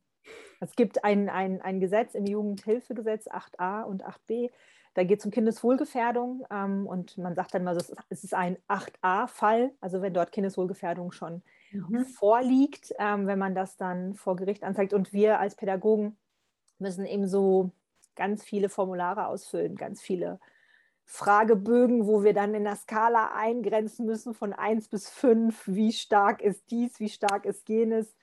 [0.60, 4.50] Es gibt ein, ein, ein Gesetz im Jugendhilfegesetz 8a und 8b,
[4.96, 9.72] da geht es um Kindeswohlgefährdung ähm, und man sagt dann mal, es ist ein 8a-Fall,
[9.82, 11.44] also wenn dort Kindeswohlgefährdung schon
[11.74, 12.06] mhm.
[12.06, 14.94] vorliegt, ähm, wenn man das dann vor Gericht anzeigt.
[14.94, 16.18] Und wir als Pädagogen
[16.80, 17.72] müssen eben so
[18.16, 20.40] ganz viele Formulare ausfüllen, ganz viele
[21.06, 26.42] Fragebögen, wo wir dann in der Skala eingrenzen müssen von 1 bis 5, wie stark
[26.42, 28.16] ist dies, wie stark ist jenes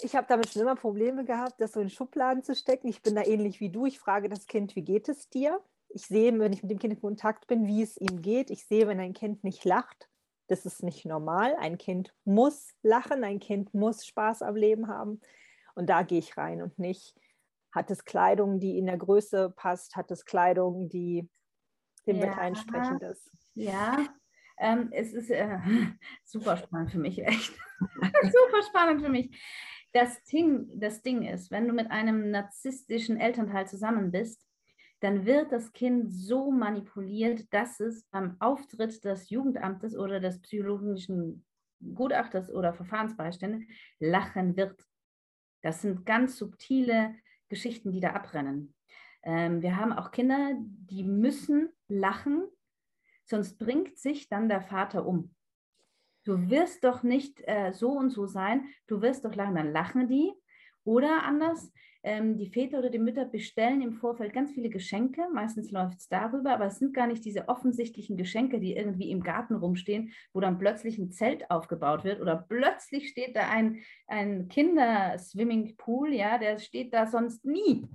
[0.00, 2.88] ich habe damit schon immer Probleme gehabt, das so in Schubladen zu stecken.
[2.88, 3.86] Ich bin da ähnlich wie du.
[3.86, 5.60] Ich frage das Kind, wie geht es dir?
[5.88, 8.50] Ich sehe, wenn ich mit dem Kind in Kontakt bin, wie es ihm geht.
[8.50, 10.08] Ich sehe, wenn ein Kind nicht lacht.
[10.48, 11.54] Das ist nicht normal.
[11.56, 15.20] Ein Kind muss lachen, ein Kind muss Spaß am Leben haben.
[15.74, 17.14] Und da gehe ich rein und nicht,
[17.72, 21.28] hat es Kleidung, die in der Größe passt, hat es Kleidung, die
[22.06, 22.22] dem ja.
[22.22, 23.32] Wetter entsprechend ist.
[23.54, 23.98] Ja,
[24.58, 25.58] ähm, es ist äh,
[26.24, 27.52] super spannend für mich, echt.
[27.80, 29.36] super spannend für mich
[29.92, 34.46] das Ding, das Ding ist, wenn du mit einem narzisstischen Elternteil zusammen bist,
[35.00, 41.44] dann wird das Kind so manipuliert, dass es beim Auftritt des Jugendamtes oder des psychologischen
[41.94, 43.66] Gutachters oder Verfahrensbeistände
[43.98, 44.80] lachen wird.
[45.62, 47.14] Das sind ganz subtile
[47.52, 48.74] Geschichten, die da abrennen.
[49.22, 52.44] Ähm, wir haben auch Kinder, die müssen lachen,
[53.26, 55.34] sonst bringt sich dann der Vater um.
[56.24, 60.08] Du wirst doch nicht äh, so und so sein, du wirst doch lachen, dann lachen
[60.08, 60.32] die.
[60.84, 61.70] Oder anders,
[62.02, 66.08] ähm, die Väter oder die Mütter bestellen im Vorfeld ganz viele Geschenke, meistens läuft es
[66.08, 70.40] darüber, aber es sind gar nicht diese offensichtlichen Geschenke, die irgendwie im Garten rumstehen, wo
[70.40, 76.58] dann plötzlich ein Zelt aufgebaut wird oder plötzlich steht da ein, ein Kinder-Swimmingpool, ja, der
[76.58, 77.86] steht da sonst nie.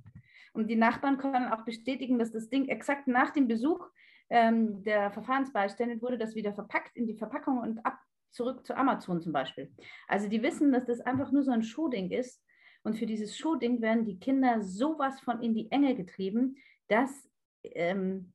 [0.53, 3.87] Und die Nachbarn können auch bestätigen, dass das Ding exakt nach dem Besuch
[4.29, 7.97] ähm, der Verfahrensbeistände wurde das wieder verpackt in die Verpackung und ab
[8.31, 9.71] zurück zu Amazon zum Beispiel.
[10.07, 12.43] Also die wissen, dass das einfach nur so ein Showding ist.
[12.87, 16.55] Und für dieses Showding werden die Kinder sowas von in die Enge getrieben,
[16.87, 17.29] dass...
[17.63, 18.31] Ähm,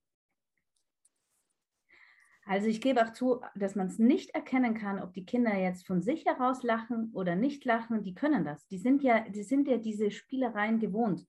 [2.44, 5.86] also ich gebe auch zu, dass man es nicht erkennen kann, ob die Kinder jetzt
[5.86, 8.02] von sich heraus lachen oder nicht lachen.
[8.02, 8.66] Die können das.
[8.66, 11.26] Die sind ja, die sind ja diese Spielereien gewohnt.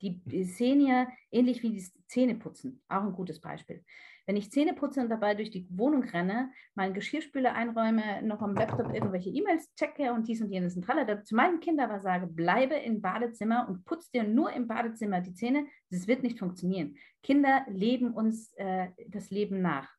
[0.00, 2.80] Die, die sehen ja ähnlich wie die Zähneputzen.
[2.88, 3.84] Auch ein gutes Beispiel.
[4.26, 8.54] Wenn ich Zähne putze und dabei durch die Wohnung renne, meinen Geschirrspüler einräume, noch am
[8.54, 12.26] Laptop irgendwelche E-Mails checke und dies und jenes und tralle, zu meinen Kindern aber sage,
[12.26, 16.96] bleibe im Badezimmer und putz dir nur im Badezimmer die Zähne, das wird nicht funktionieren.
[17.22, 19.90] Kinder leben uns äh, das Leben nach.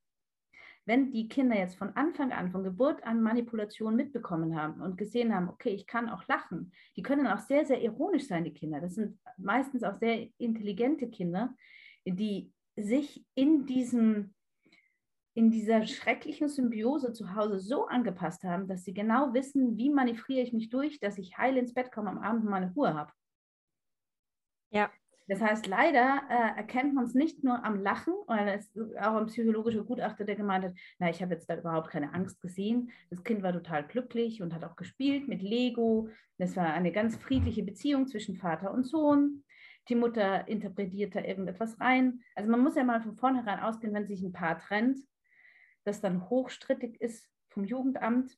[0.86, 5.34] Wenn die Kinder jetzt von Anfang an, von Geburt an Manipulation mitbekommen haben und gesehen
[5.34, 8.82] haben, okay, ich kann auch lachen, die können auch sehr, sehr ironisch sein, die Kinder.
[8.82, 11.56] Das sind meistens auch sehr intelligente Kinder,
[12.06, 14.34] die sich in diesem
[15.36, 20.44] in dieser schrecklichen Symbiose zu Hause so angepasst haben, dass sie genau wissen, wie manövriere
[20.44, 23.12] ich mich durch, dass ich heil ins Bett komme am Abend und meine Ruhe habe.
[24.70, 24.92] Ja.
[25.28, 29.16] Das heißt, leider äh, erkennt man es nicht nur am Lachen, oder es ist auch
[29.16, 32.92] ein psychologischer Gutachter, der gemeint hat, na, ich habe jetzt da überhaupt keine Angst gesehen.
[33.10, 36.10] Das Kind war total glücklich und hat auch gespielt mit Lego.
[36.38, 39.46] Das war eine ganz friedliche Beziehung zwischen Vater und Sohn
[39.90, 42.22] die Mutter interpretiert da irgendetwas rein.
[42.36, 45.00] Also man muss ja mal von vornherein ausgehen, wenn sich ein Paar trennt,
[45.84, 48.38] das dann hochstrittig ist vom Jugendamt,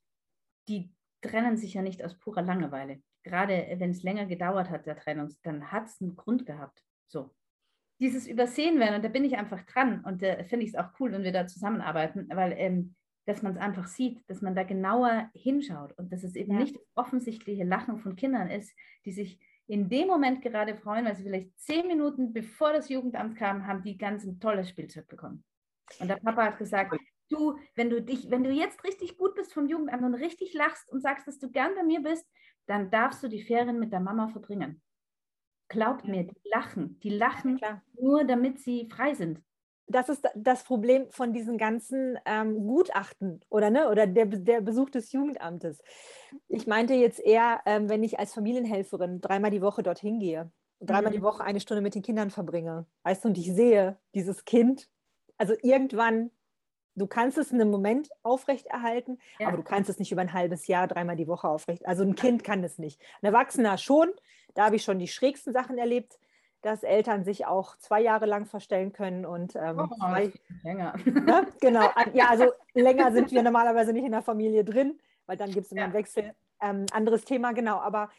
[0.67, 3.01] die trennen sich ja nicht aus purer Langeweile.
[3.23, 6.83] Gerade wenn es länger gedauert hat, der Trennung, dann hat es einen Grund gehabt.
[7.07, 7.33] So.
[7.99, 10.75] Dieses Übersehen werden, und da bin ich einfach dran und da äh, finde ich es
[10.75, 14.53] auch cool, wenn wir da zusammenarbeiten, weil ähm, dass man es einfach sieht, dass man
[14.53, 16.59] da genauer hinschaut und dass es eben ja.
[16.59, 21.15] nicht das offensichtliche Lachen von Kindern ist, die sich in dem Moment gerade freuen, weil
[21.15, 25.43] sie vielleicht zehn Minuten bevor das Jugendamt kam, haben die ganz ein tolles Spielzeug bekommen.
[25.99, 26.95] Und der Papa hat gesagt,
[27.29, 30.89] du, wenn du dich, wenn du jetzt richtig gut bist vom Jugendamt und richtig lachst
[30.91, 32.25] und sagst, dass du gern bei mir bist,
[32.67, 34.81] dann darfst du die Ferien mit der Mama verbringen.
[35.67, 36.99] Glaubt mir, die lachen.
[36.99, 39.41] Die lachen ja, nur, damit sie frei sind
[39.87, 44.89] das ist das Problem von diesen ganzen ähm, Gutachten oder, ne, oder der, der Besuch
[44.89, 45.81] des Jugendamtes.
[46.47, 51.11] Ich meinte jetzt eher, ähm, wenn ich als Familienhelferin dreimal die Woche dorthin gehe, dreimal
[51.11, 51.17] mhm.
[51.17, 54.89] die Woche eine Stunde mit den Kindern verbringe, weißt du, und ich sehe dieses Kind,
[55.37, 56.31] also irgendwann,
[56.95, 59.47] du kannst es in einem Moment aufrechterhalten, ja.
[59.47, 61.85] aber du kannst es nicht über ein halbes Jahr dreimal die Woche aufrecht.
[61.85, 62.99] Also ein Kind kann es nicht.
[63.21, 64.09] Ein Erwachsener schon,
[64.55, 66.17] da habe ich schon die schrägsten Sachen erlebt
[66.65, 70.31] dass Eltern sich auch zwei Jahre lang verstellen können und ähm, Oh, zwei,
[70.63, 70.95] länger.
[71.05, 71.45] ne?
[71.61, 71.87] genau.
[72.13, 75.71] Ja, also länger sind wir normalerweise nicht in der Familie drin, weil dann gibt es
[75.71, 75.85] immer Ja.
[75.85, 76.33] einen Wechsel.
[76.61, 77.77] Ähm, anderes Thema, genau.
[77.77, 78.09] Aber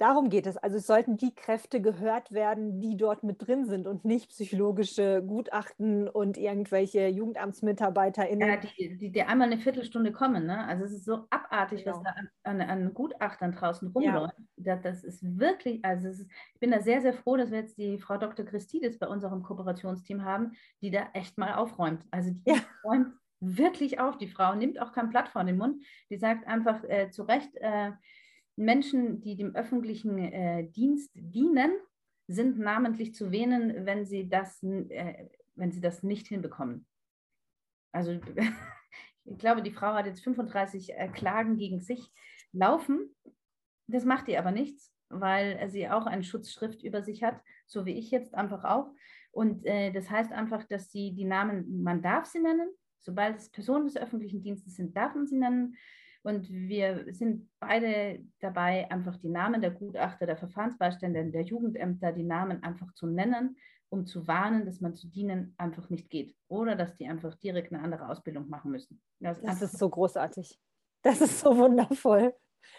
[0.00, 0.56] darum geht es.
[0.56, 5.22] Also es sollten die Kräfte gehört werden, die dort mit drin sind und nicht psychologische
[5.22, 8.40] Gutachten und irgendwelche JugendamtsmitarbeiterInnen.
[8.48, 10.46] Ja, die, die, die einmal eine Viertelstunde kommen.
[10.46, 10.64] Ne?
[10.66, 12.02] Also es ist so abartig, was Genau.
[12.02, 12.10] da
[12.44, 14.16] an, an, an Gutachtern draußen Ja.
[14.16, 14.34] rumläuft.
[14.56, 17.58] Das, das ist wirklich, also es ist, ich bin da sehr, sehr froh, dass wir
[17.58, 18.46] jetzt die Frau Dr.
[18.46, 22.06] Christidis bei unserem Kooperationsteam haben, die da echt mal aufräumt.
[22.10, 22.60] Also die Ja.
[22.82, 25.82] räumt wirklich auf, die Frau, nimmt auch kein Blatt vor den Mund.
[26.08, 27.92] Die sagt einfach äh, zu Recht, äh,
[28.60, 31.72] Menschen, die dem öffentlichen äh, Dienst dienen,
[32.28, 36.86] sind namentlich zu wähnen, wenn sie das, äh, wenn sie das nicht hinbekommen.
[37.92, 38.12] Also
[39.24, 42.12] ich glaube, die Frau hat jetzt 35 äh, Klagen gegen sich
[42.52, 43.14] laufen.
[43.88, 47.98] Das macht ihr aber nichts, weil sie auch eine Schutzschrift über sich hat, so wie
[47.98, 48.92] ich jetzt einfach auch.
[49.32, 52.68] Und äh, das heißt einfach, dass sie die Namen, man darf sie nennen,
[53.00, 55.76] sobald es Personen des öffentlichen Dienstes sind, darf man sie nennen.
[56.22, 62.24] Und wir sind beide dabei, einfach die Namen der Gutachter, der Verfahrensbeistände, der Jugendämter, die
[62.24, 63.56] Namen einfach zu nennen,
[63.88, 66.36] um zu warnen, dass man zu dienen einfach nicht geht.
[66.48, 69.00] Oder dass die einfach direkt eine andere Ausbildung machen müssen.
[69.18, 70.58] Das, Das ist so großartig.
[71.02, 72.34] Das ist so wundervoll,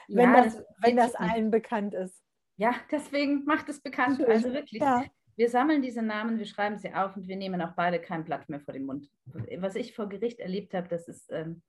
[0.07, 1.19] wenn Ja, das, das wenn das nicht.
[1.19, 2.23] allen bekannt ist.
[2.57, 4.17] Ja, deswegen macht es bekannt.
[4.17, 4.27] Schön.
[4.27, 5.03] Also wirklich, Ja,
[5.35, 8.47] wir sammeln diese Namen, wir schreiben sie auf und wir nehmen auch beide kein Blatt
[8.49, 9.09] mehr vor den Mund.
[9.57, 11.63] Was ich vor Gericht erlebt habe, das ist, ähm,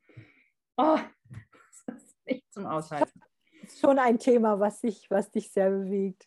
[0.77, 1.52] oh, das ist
[2.35, 3.21] nicht zum Aushalten.
[3.63, 6.27] ist schon ein Thema, was dich, was dich sehr bewegt.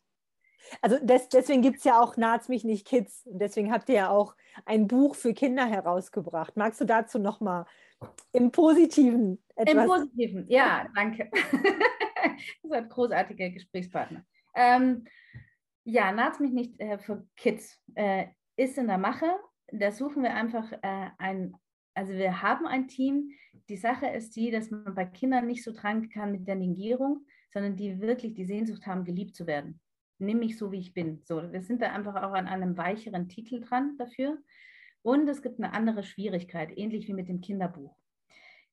[0.82, 3.26] Also des, deswegen gibt es ja auch Naht's mich nicht Kids.
[3.26, 6.58] Und deswegen habt ihr ja auch ein Buch für Kinder herausgebracht.
[6.58, 7.66] Magst du dazu nochmal
[8.32, 9.88] im Positiven Im etwas?
[9.88, 11.30] Positiven, ja, danke.
[11.32, 14.26] das ist ein großartiger Gesprächspartner.
[14.56, 15.06] Ähm,
[15.84, 19.28] ja, Naht's mich nicht äh, für Kids äh, ist in der Mache.
[19.72, 21.56] Da suchen wir einfach äh, ein,
[21.94, 23.32] also wir haben ein Team.
[23.70, 27.26] Die Sache ist die, dass man bei Kindern nicht so dran kann mit der Negierung,
[27.52, 29.80] sondern die wirklich die Sehnsucht haben, geliebt zu werden.
[30.20, 31.22] Nimm mich so, wie ich bin.
[31.26, 34.38] So, wir sind da einfach auch an einem weicheren Titel dran dafür.
[35.02, 37.96] Und es gibt eine andere Schwierigkeit, ähnlich wie mit dem Kinderbuch.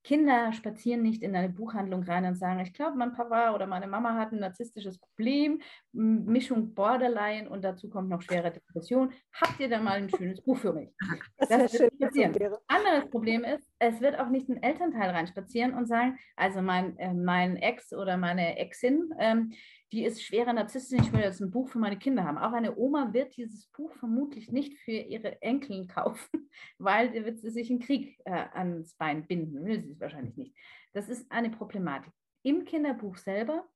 [0.04, 3.86] Kinder spazieren nicht in eine Buchhandlung rein und sagen, ich glaube, mein Papa oder meine
[3.86, 5.60] Mama hat ein narzisstisches Problem,
[5.92, 9.12] Mischung Borderline und dazu kommt noch schwere Depression.
[9.32, 10.90] Habt ihr da mal ein schönes Buch für mich?
[11.38, 12.34] Das das wird passieren.
[12.68, 17.12] Anderes Problem ist, es wird auch nicht ein Elternteil reinspazieren und sagen, also mein, äh,
[17.12, 19.52] mein Ex oder meine Exin, ähm,
[19.92, 22.38] die ist schwere Narzisstin, ich will jetzt ein Buch für meine Kinder haben.
[22.38, 27.50] Auch eine Oma wird dieses Buch vermutlich nicht für ihre Enkeln kaufen, weil wird sie
[27.50, 29.64] sich einen Krieg äh, ans Bein binden.
[29.66, 30.56] Will sie es wahrscheinlich nicht.
[30.94, 32.12] Das ist eine Problematik.
[32.42, 33.68] Im Kinderbuch selber,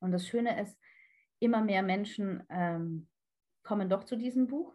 [0.00, 0.78] und das Schöne ist,
[1.40, 3.08] immer mehr Menschen ähm,
[3.62, 4.74] kommen doch zu diesem Buch.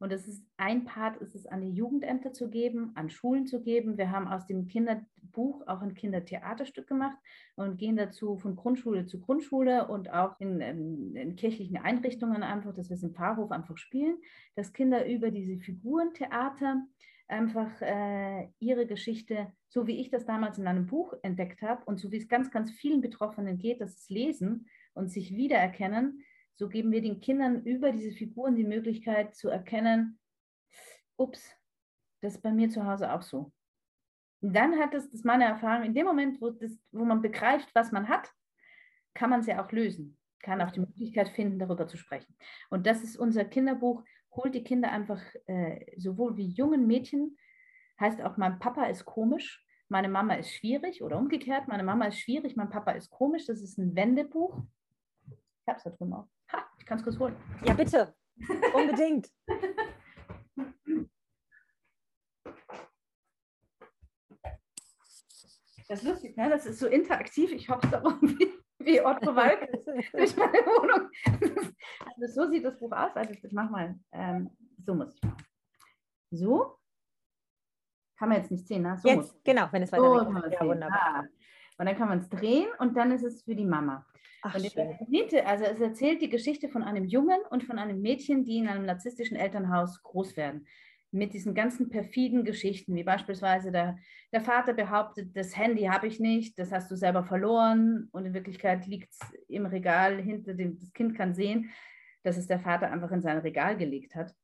[0.00, 3.60] Und es ist ein Part, ist es an die Jugendämter zu geben, an Schulen zu
[3.60, 3.98] geben.
[3.98, 7.18] Wir haben aus dem Kinderbuch auch ein Kindertheaterstück gemacht
[7.54, 12.72] und gehen dazu von Grundschule zu Grundschule und auch in, in, in kirchlichen Einrichtungen einfach,
[12.72, 14.16] dass wir es im Pfarrhof einfach spielen,
[14.56, 16.82] dass Kinder über diese Figurentheater
[17.28, 22.00] einfach äh, ihre Geschichte, so wie ich das damals in einem Buch entdeckt habe und
[22.00, 26.24] so wie es ganz, ganz vielen Betroffenen geht, dass es lesen und sich wiedererkennen,
[26.56, 30.18] so geben wir den Kindern über diese Figuren die Möglichkeit zu erkennen,
[31.16, 31.54] ups,
[32.20, 33.52] das ist bei mir zu Hause auch so.
[34.42, 37.20] Und dann hat es, das ist meine Erfahrung, in dem Moment, wo, das, wo man
[37.22, 38.32] begreift, was man hat,
[39.14, 42.34] kann man es ja auch lösen, kann auch die Möglichkeit finden, darüber zu sprechen.
[42.70, 47.36] Und das ist unser Kinderbuch, holt die Kinder einfach äh, sowohl wie jungen Mädchen,
[47.98, 52.20] heißt auch, mein Papa ist komisch, meine Mama ist schwierig oder umgekehrt, meine Mama ist
[52.20, 54.62] schwierig, mein Papa ist komisch, das ist ein Wendebuch.
[55.28, 56.28] Ich habe es da drüben auch.
[56.52, 57.36] Ha, ich kann es kurz holen.
[57.64, 58.14] Ja, bitte.
[58.74, 59.30] Unbedingt.
[65.90, 66.48] Das ist lustig, ne?
[66.48, 67.50] Das ist so interaktiv.
[67.50, 69.68] Ich hoffe darum wie, wie Otto Walk
[70.12, 71.10] durch meine Wohnung.
[72.16, 73.10] Also so sieht das Buch aus.
[73.16, 73.98] Also ich mach mal.
[74.12, 75.44] Ähm, so muss ich machen.
[76.30, 76.78] So.
[78.16, 78.96] Kann man jetzt nicht sehen, ne?
[78.98, 80.52] So muss Jetzt, genau, wenn es so weiter es ist.
[80.60, 81.00] Ja, wunderbar.
[81.02, 81.24] Ah.
[81.80, 84.04] Und dann kann man es drehen und dann ist es für die Mama.
[84.42, 84.54] Ach,
[85.00, 88.58] Und Mitte, also es erzählt die Geschichte von einem Jungen und von einem Mädchen, die
[88.58, 90.66] in einem narzisstischen Elternhaus groß werden.
[91.10, 93.96] Mit diesen ganzen perfiden Geschichten, wie beispielsweise der,
[94.30, 98.34] der Vater behauptet, das Handy habe ich nicht, das hast du selber verloren und in
[98.34, 101.70] Wirklichkeit liegt es im Regal hinter dem, das Kind kann sehen,
[102.22, 104.34] dass es der Vater einfach in sein Regal gelegt hat.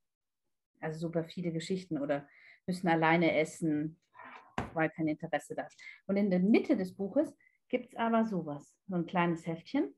[0.80, 2.26] Also so perfide Geschichten oder
[2.66, 3.98] müssen alleine essen,
[4.76, 5.80] weil kein Interesse da ist.
[6.06, 7.34] Und in der Mitte des Buches
[7.68, 9.94] gibt es aber sowas, so ein kleines Heftchen.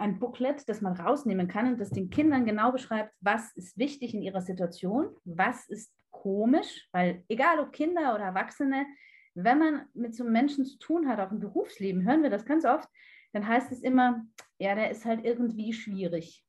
[0.00, 4.14] ein Booklet, das man rausnehmen kann und das den Kindern genau beschreibt, was ist wichtig
[4.14, 8.86] in ihrer Situation, was ist komisch, weil egal ob Kinder oder Erwachsene,
[9.34, 12.44] wenn man mit so einem Menschen zu tun hat, auch im Berufsleben, hören wir das
[12.44, 12.88] ganz oft,
[13.32, 14.24] dann heißt es immer,
[14.58, 16.44] ja, der ist halt irgendwie schwierig.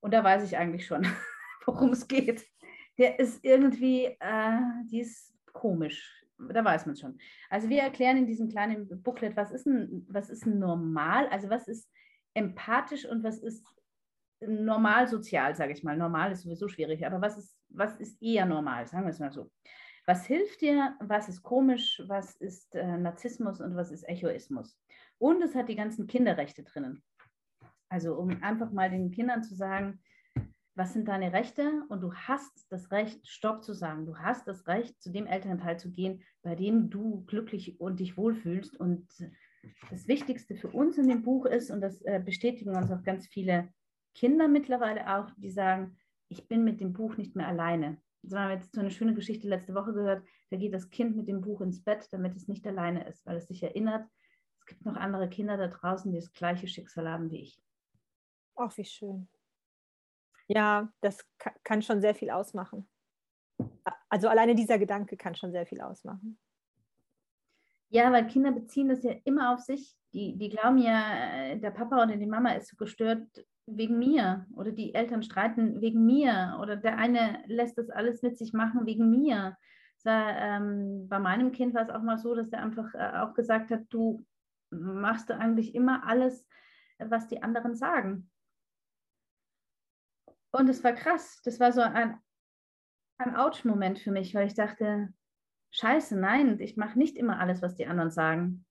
[0.00, 1.06] Und da weiß ich eigentlich schon,
[1.66, 2.46] worum es geht.
[3.02, 6.24] Der ist irgendwie, äh, die ist komisch.
[6.38, 7.18] Da weiß man schon.
[7.50, 11.66] Also wir erklären in diesem kleinen Booklet, was ist ein, was ist normal, also was
[11.66, 11.90] ist
[12.34, 13.66] empathisch und was ist
[14.40, 15.96] normal sozial, sage ich mal.
[15.96, 19.32] Normal ist sowieso schwierig, aber was ist, was ist eher normal, sagen wir es mal
[19.32, 19.50] so.
[20.06, 24.78] Was hilft dir, was ist komisch, was ist äh, Narzissmus und was ist Echoismus?
[25.18, 27.02] Und es hat die ganzen Kinderrechte drinnen.
[27.88, 30.00] Also um einfach mal den Kindern zu sagen,
[30.74, 31.84] was sind deine Rechte?
[31.88, 34.06] Und du hast das Recht, Stopp zu sagen.
[34.06, 38.16] Du hast das Recht, zu dem Elternteil zu gehen, bei dem du glücklich und dich
[38.16, 38.78] wohlfühlst.
[38.78, 39.06] Und
[39.90, 43.26] das Wichtigste für uns in dem Buch ist, und das äh, bestätigen uns auch ganz
[43.26, 43.72] viele
[44.14, 47.98] Kinder mittlerweile auch, die sagen, ich bin mit dem Buch nicht mehr alleine.
[48.24, 50.24] Haben wir jetzt so eine schöne Geschichte letzte Woche gehört.
[50.50, 53.36] Da geht das Kind mit dem Buch ins Bett, damit es nicht alleine ist, weil
[53.36, 54.06] es sich erinnert,
[54.60, 57.60] es gibt noch andere Kinder da draußen, die das gleiche Schicksal haben wie ich.
[58.54, 59.28] Ach, wie schön.
[60.54, 61.18] Ja, das
[61.64, 62.86] kann schon sehr viel ausmachen.
[64.08, 66.38] Also alleine dieser Gedanke kann schon sehr viel ausmachen.
[67.88, 69.96] Ja, weil Kinder beziehen das ja immer auf sich.
[70.12, 73.26] Die, die glauben ja, äh, der Papa oder die Mama ist gestört
[73.66, 78.36] wegen mir oder die Eltern streiten wegen mir oder der eine lässt das alles mit
[78.36, 79.56] sich machen wegen mir.
[80.04, 83.34] War, ähm, bei meinem Kind war es auch mal so, dass er einfach äh, auch
[83.34, 84.26] gesagt hat, du
[84.70, 86.46] machst du eigentlich immer alles,
[86.98, 88.30] was die anderen sagen.
[90.52, 91.40] Und es war krass.
[91.44, 92.18] Das war so ein,
[93.18, 95.12] ein Ouch-Moment für mich, weil ich dachte,
[95.70, 98.64] scheiße, nein, ich mache nicht immer alles, was die anderen sagen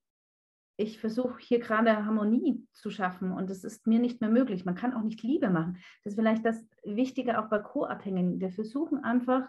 [0.81, 4.65] ich versuche hier gerade Harmonie zu schaffen und es ist mir nicht mehr möglich.
[4.65, 5.77] Man kann auch nicht Liebe machen.
[6.03, 8.39] Das ist vielleicht das Wichtige auch bei Co-Abhängigen.
[8.39, 9.47] Wir versuchen einfach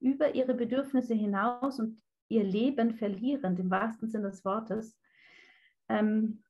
[0.00, 4.98] über ihre Bedürfnisse hinaus und ihr Leben verlieren, im wahrsten Sinne des Wortes,
[5.88, 6.42] ähm,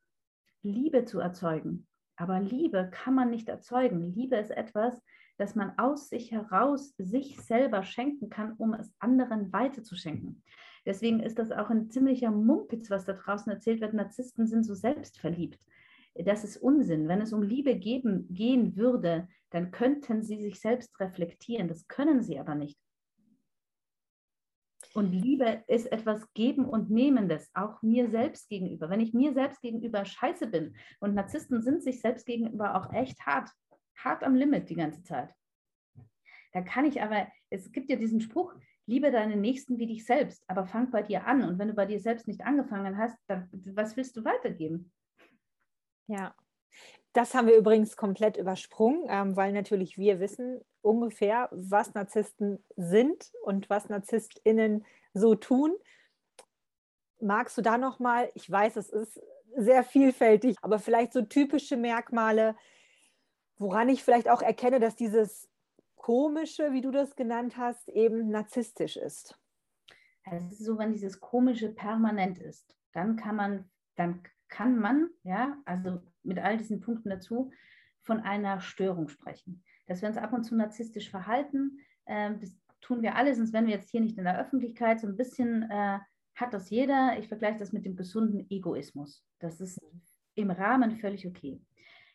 [0.62, 1.87] Liebe zu erzeugen.
[2.16, 4.14] Aber Liebe kann man nicht erzeugen.
[4.14, 5.03] Liebe ist etwas,
[5.38, 10.42] das man aus sich heraus sich selber schenken kann, um es anderen weiterzuschenken.
[10.85, 13.95] Deswegen ist das auch ein ziemlicher Mumpitz, was da draußen erzählt wird.
[13.95, 15.59] Narzissten sind so selbstverliebt.
[16.14, 17.09] Das ist Unsinn.
[17.09, 21.68] Wenn es um Liebe geben, gehen würde, dann könnten sie sich selbst reflektieren.
[21.68, 22.79] Das können sie aber nicht.
[24.95, 28.90] Und Liebe ist etwas Geben und Nehmendes, auch mir selbst gegenüber.
[28.90, 33.25] Wenn ich mir selbst gegenüber scheiße bin, und Narzissten sind sich selbst gegenüber auch echt
[33.25, 33.49] hart,
[34.05, 35.35] hart am Limit die ganze Zeit.
[36.53, 38.55] Da kann ich aber, es gibt ja diesen Spruch,
[38.87, 41.43] liebe deinen Nächsten wie dich selbst, aber fang bei dir an.
[41.45, 44.93] Und wenn du bei dir selbst nicht angefangen hast, dann was willst du weitergeben?
[46.09, 46.35] Ja,
[47.12, 53.31] das haben wir übrigens komplett übersprungen, ähm, weil natürlich wir wissen ungefähr, was Narzissten sind
[53.45, 54.85] und was NarzisstInnen
[55.15, 55.75] so tun.
[57.21, 59.21] Magst du da nochmal, ich weiß, es ist
[59.57, 62.57] sehr vielfältig, aber vielleicht so typische Merkmale,
[63.62, 65.48] woran ich vielleicht auch erkenne, dass dieses
[65.96, 69.38] Komische, wie du das genannt hast, eben narzisstisch ist.
[70.31, 75.57] Es ist so, wenn dieses Komische permanent ist, dann kann man, dann kann man, ja,
[75.64, 77.51] also mit all diesen Punkten dazu,
[78.01, 79.62] von einer Störung sprechen.
[79.87, 83.66] Dass wir uns ab und zu narzisstisch verhalten, äh, das tun wir alle, sonst wären
[83.66, 85.01] wir jetzt hier nicht in der Öffentlichkeit.
[85.01, 85.98] So ein bisschen äh,
[86.35, 87.16] hat das jeder.
[87.18, 89.25] Ich vergleiche das mit dem gesunden Egoismus.
[89.38, 89.81] Das ist
[90.35, 91.61] im Rahmen völlig okay.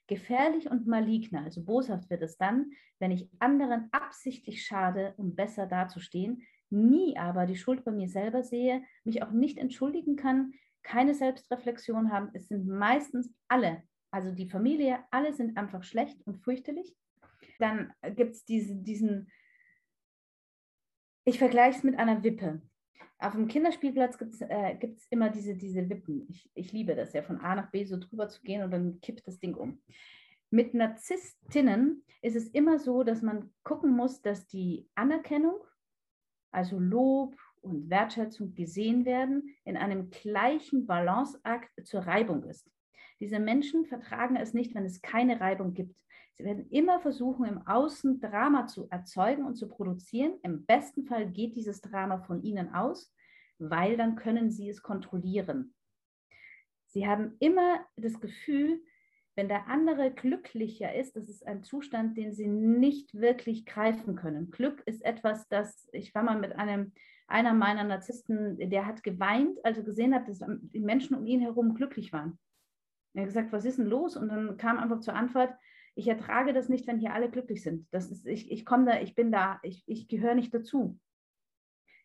[0.08, 5.68] Gefährlich und maligner, also boshaft wird es dann, wenn ich anderen absichtlich schade, um besser
[5.68, 11.14] dazustehen, nie aber die Schuld bei mir selber sehe, mich auch nicht entschuldigen kann, keine
[11.14, 12.30] Selbstreflexion haben.
[12.34, 16.96] Es sind meistens alle, also die Familie, alle sind einfach schlecht und fürchterlich.
[17.60, 19.30] Dann gibt es diese, diesen,
[21.26, 22.62] ich vergleiche es mit einer Wippe.
[23.20, 24.78] Auf dem Kinderspielplatz gibt es äh,
[25.10, 26.28] immer diese, diese Wippen.
[26.30, 29.02] Ich, ich liebe das ja, von A nach B so drüber zu gehen und dann
[29.02, 29.82] kippt das Ding um.
[30.50, 35.56] Mit Narzisstinnen ist es immer so, dass man gucken muss, dass die Anerkennung,
[36.52, 42.70] also Lob und Wertschätzung gesehen werden, in einem gleichen Balanceakt zur Reibung ist.
[43.20, 46.00] Diese Menschen vertragen es nicht, wenn es keine Reibung gibt.
[46.34, 50.34] Sie werden immer versuchen, im Außen Drama zu erzeugen und zu produzieren.
[50.44, 53.12] Im besten Fall geht dieses Drama von ihnen aus,
[53.60, 55.74] weil dann können sie es kontrollieren.
[56.88, 58.82] Sie haben immer das Gefühl,
[59.36, 64.50] wenn der andere glücklicher ist, das ist ein Zustand, den sie nicht wirklich greifen können.
[64.50, 66.92] Glück ist etwas, das, ich war mal mit einem,
[67.28, 71.42] einer meiner Narzissten, der hat geweint, als er gesehen hat, dass die Menschen um ihn
[71.42, 72.40] herum glücklich waren.
[73.14, 74.18] Er hat gesagt, was ist denn los?
[74.18, 75.54] Und dann kam einfach zur Antwort,
[75.94, 77.88] ich ertrage das nicht, wenn hier alle glücklich sind.
[77.92, 81.00] Das ist, ich, ich komme da, ich bin da, ich, ich gehöre nicht dazu.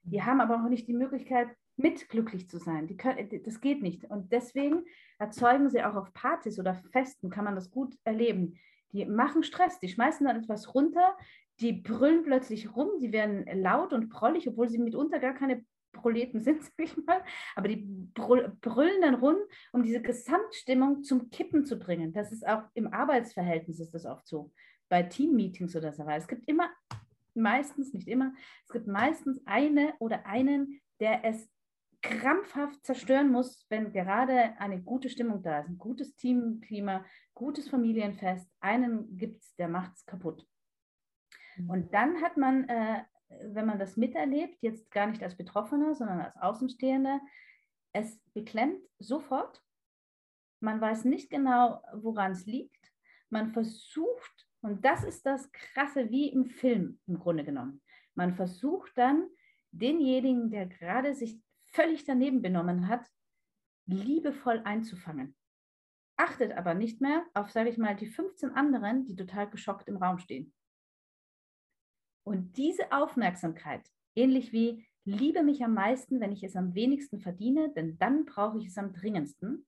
[0.03, 0.26] Die mhm.
[0.26, 2.86] haben aber auch nicht die Möglichkeit, mit glücklich zu sein.
[2.86, 4.05] Die können, das geht nicht.
[4.05, 4.84] Und deswegen
[5.18, 8.59] erzeugen sie auch auf Partys oder Festen, kann man das gut erleben.
[8.92, 11.16] Die machen Stress, die schmeißen dann etwas runter,
[11.61, 16.40] die brüllen plötzlich rum, die werden laut und prollig, obwohl sie mitunter gar keine Proleten
[16.40, 17.22] sind, sag ich mal,
[17.55, 19.36] aber die brüllen dann rum,
[19.72, 22.12] um diese Gesamtstimmung zum Kippen zu bringen.
[22.12, 24.53] Das ist auch im Arbeitsverhältnis ist das oft so,
[24.88, 26.18] bei Teammeetings oder so weiter.
[26.18, 26.70] Es gibt immer,
[27.35, 31.51] meistens, nicht immer, es gibt meistens eine oder einen, der es
[32.03, 38.51] krampfhaft zerstören muss, wenn gerade eine gute Stimmung da ist, ein gutes Teamklima, gutes Familienfest,
[38.61, 40.45] einen gibt es, der macht es kaputt.
[41.57, 41.70] Mhm.
[41.70, 43.05] Und dann hat man äh,
[43.41, 47.20] wenn man das miterlebt, jetzt gar nicht als Betroffener, sondern als Außenstehender,
[47.93, 49.62] es beklemmt sofort.
[50.61, 52.93] Man weiß nicht genau, woran es liegt.
[53.30, 57.82] Man versucht, und das ist das Krasse wie im Film im Grunde genommen,
[58.14, 59.28] man versucht dann
[59.72, 61.40] denjenigen, der gerade sich
[61.72, 63.06] völlig daneben benommen hat,
[63.86, 65.34] liebevoll einzufangen.
[66.16, 69.96] Achtet aber nicht mehr auf, sage ich mal, die 15 anderen, die total geschockt im
[69.96, 70.52] Raum stehen.
[72.24, 77.72] Und diese Aufmerksamkeit, ähnlich wie liebe mich am meisten, wenn ich es am wenigsten verdiene,
[77.72, 79.66] denn dann brauche ich es am dringendsten,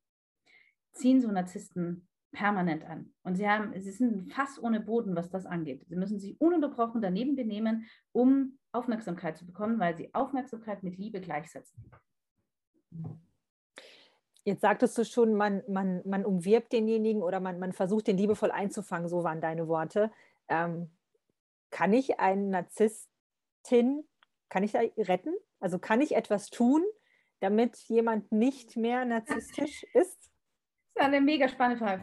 [0.93, 3.15] ziehen so Narzissten permanent an.
[3.23, 5.87] Und sie haben, sie sind Fass ohne Boden, was das angeht.
[5.89, 11.23] Sie müssen sich ununterbrochen daneben benehmen, um Aufmerksamkeit zu bekommen, weil sie Aufmerksamkeit mit Liebe
[11.23, 11.91] gleichsetzen.
[14.45, 18.51] Jetzt sagtest du schon, man, man, man umwirbt denjenigen oder man, man versucht, den liebevoll
[18.51, 20.11] einzufangen, so waren deine Worte.
[20.49, 20.91] Ähm,
[21.71, 24.05] kann ich einen Narzisstin,
[24.51, 25.35] kann ich da retten?
[25.61, 26.85] Also kann ich etwas tun,
[27.41, 30.31] damit jemand nicht mehr narzisstisch ist?
[30.95, 32.03] Das ist eine mega spannende Frage.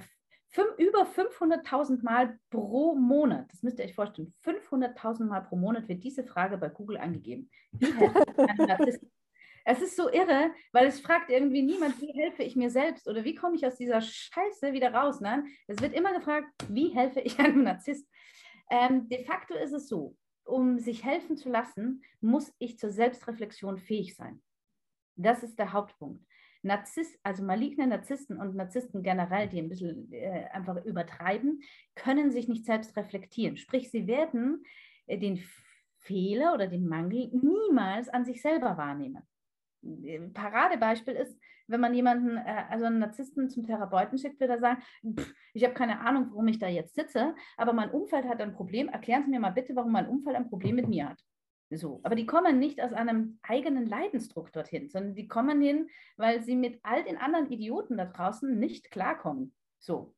[0.53, 5.87] Fünf, über 500.000 Mal pro Monat, das müsst ihr euch vorstellen, 500.000 Mal pro Monat
[5.87, 7.49] wird diese Frage bei Google angegeben.
[7.71, 9.11] Wie helfe ich einem Narzissten?
[9.63, 13.23] Es ist so irre, weil es fragt irgendwie niemand, wie helfe ich mir selbst oder
[13.23, 15.21] wie komme ich aus dieser Scheiße wieder raus.
[15.21, 15.45] Ne?
[15.67, 18.09] Es wird immer gefragt, wie helfe ich einem Narzisst?
[18.69, 23.77] Ähm, de facto ist es so, um sich helfen zu lassen, muss ich zur Selbstreflexion
[23.77, 24.41] fähig sein.
[25.15, 26.25] Das ist der Hauptpunkt.
[26.63, 31.61] Narzisst, also maligne Narzissten und Narzissten generell, die ein bisschen äh, einfach übertreiben,
[31.95, 33.57] können sich nicht selbst reflektieren.
[33.57, 34.63] Sprich, sie werden
[35.07, 35.43] äh, den
[35.97, 39.23] Fehler oder den Mangel niemals an sich selber wahrnehmen.
[39.83, 44.59] Ein Paradebeispiel ist, wenn man jemanden, äh, also einen Narzissten zum Therapeuten schickt, wird er
[44.59, 44.83] sagen,
[45.53, 48.89] ich habe keine Ahnung, warum ich da jetzt sitze, aber mein Umfeld hat ein Problem.
[48.89, 51.23] Erklären Sie mir mal bitte, warum mein Umfeld ein Problem mit mir hat.
[51.73, 56.43] So, aber die kommen nicht aus einem eigenen Leidensdruck dorthin, sondern die kommen hin, weil
[56.43, 59.53] sie mit all den anderen Idioten da draußen nicht klarkommen.
[59.79, 60.13] So.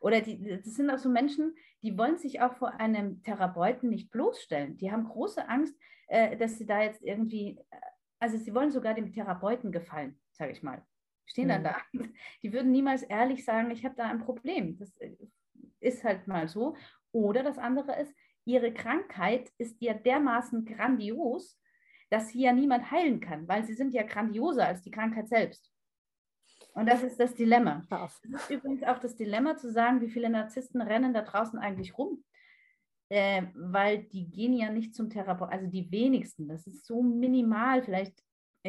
[0.00, 4.10] Oder die, das sind auch so Menschen, die wollen sich auch vor einem Therapeuten nicht
[4.10, 4.76] bloßstellen.
[4.78, 5.76] Die haben große Angst,
[6.08, 7.76] äh, dass sie da jetzt irgendwie, äh,
[8.18, 10.82] also sie wollen sogar dem Therapeuten gefallen sage ich mal.
[11.24, 11.64] Stehen dann mhm.
[11.64, 11.76] da.
[12.42, 14.78] Die würden niemals ehrlich sagen, ich habe da ein Problem.
[14.78, 15.16] Das äh,
[15.80, 16.76] ist halt mal so.
[17.12, 18.14] Oder das andere ist,
[18.46, 21.60] ihre Krankheit ist ja dermaßen grandios,
[22.10, 25.72] dass sie ja niemand heilen kann, weil sie sind ja grandioser als die Krankheit selbst.
[26.72, 27.82] Und das ist das Dilemma.
[28.30, 31.98] Das ist übrigens auch das Dilemma zu sagen, wie viele Narzissten rennen da draußen eigentlich
[31.98, 32.24] rum.
[33.08, 37.82] Äh, weil die gehen ja nicht zum Therapeuten, also die wenigsten, das ist so minimal,
[37.84, 38.20] vielleicht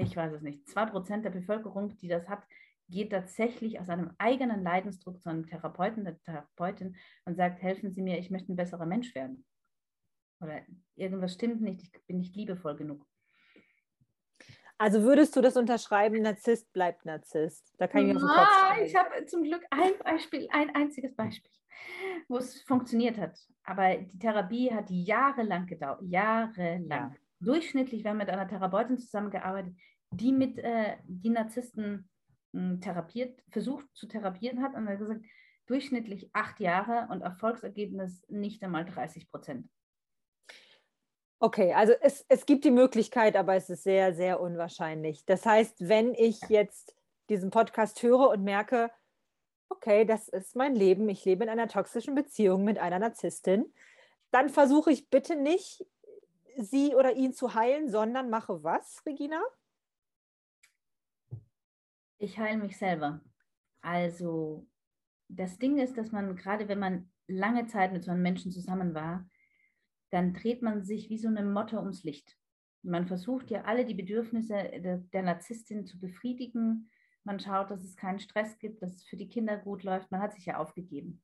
[0.04, 2.44] ich weiß es nicht, zwei Prozent der Bevölkerung, die das hat,
[2.90, 8.02] geht tatsächlich aus einem eigenen Leidensdruck zu einem Therapeuten, der Therapeutin und sagt, helfen Sie
[8.02, 9.46] mir, ich möchte ein besserer Mensch werden.
[10.40, 10.62] Oder
[10.96, 13.06] irgendwas stimmt nicht, ich bin nicht liebevoll genug.
[14.78, 17.74] Also würdest du das unterschreiben, Narzisst bleibt Narzisst?
[17.80, 18.86] Da kann ich mir auf den Kopf schreiben.
[18.86, 21.52] Ich habe zum Glück ein Beispiel, ein einziges Beispiel,
[22.28, 23.40] wo es funktioniert hat.
[23.64, 26.90] Aber die Therapie hat jahrelang gedauert, jahrelang.
[26.90, 29.76] Ja durchschnittlich, wir haben mit einer Therapeutin zusammengearbeitet,
[30.12, 32.10] die mit äh, die Narzissten
[32.54, 35.26] mh, hm, therapiert, versucht zu therapieren hat und hat gesagt,
[35.68, 39.70] durchschnittlich acht Jahre und Erfolgsergebnis nicht einmal 30 Prozent.
[41.40, 45.24] Okay, also es, es gibt die Möglichkeit, aber es ist sehr, sehr unwahrscheinlich.
[45.26, 46.96] Das heißt, wenn ich jetzt
[47.30, 48.90] diesen Podcast höre und merke,
[49.70, 53.72] okay, das ist mein Leben, ich lebe in einer toxischen Beziehung mit einer Narzisstin,
[54.32, 55.86] dann versuche ich bitte nicht
[56.58, 59.40] sie oder ihn zu heilen, sondern mache was, Regina?
[62.18, 63.22] Ich heile mich selber.
[63.82, 64.66] Also
[65.28, 68.96] das Ding ist, dass man gerade, wenn man lange Zeit mit so einem Menschen zusammen
[68.96, 69.30] war,
[70.10, 72.38] dann dreht man sich wie so eine Motte ums Licht.
[72.84, 76.90] Man versucht ja alle die Bedürfnisse der, der Narzisstin zu befriedigen.
[77.24, 80.12] man schaut, dass es keinen Stress gibt, dass es für die Kinder gut läuft.
[80.12, 81.22] Man hat sich ja aufgegeben.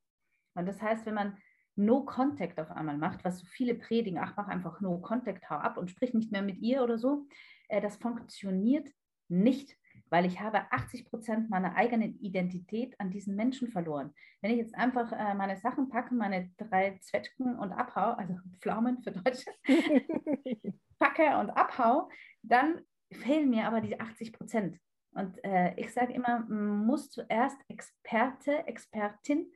[0.55, 1.37] Und das heißt, wenn man
[1.75, 5.55] No Contact auf einmal macht, was so viele predigen, ach, mach einfach No Contact, hau
[5.55, 7.27] ab und sprich nicht mehr mit ihr oder so,
[7.69, 8.89] äh, das funktioniert
[9.27, 9.75] nicht,
[10.13, 14.13] weil ich habe 80 Prozent meiner eigenen Identität an diesen Menschen verloren.
[14.41, 19.01] Wenn ich jetzt einfach äh, meine Sachen packe, meine drei Zwetschgen und abhau, also Pflaumen
[19.01, 19.49] für Deutsche,
[20.99, 22.11] packe und abhau,
[22.43, 24.77] dann fehlen mir aber diese 80 Prozent.
[25.15, 29.51] Und äh, ich sage immer, man muss zuerst Experte, Expertin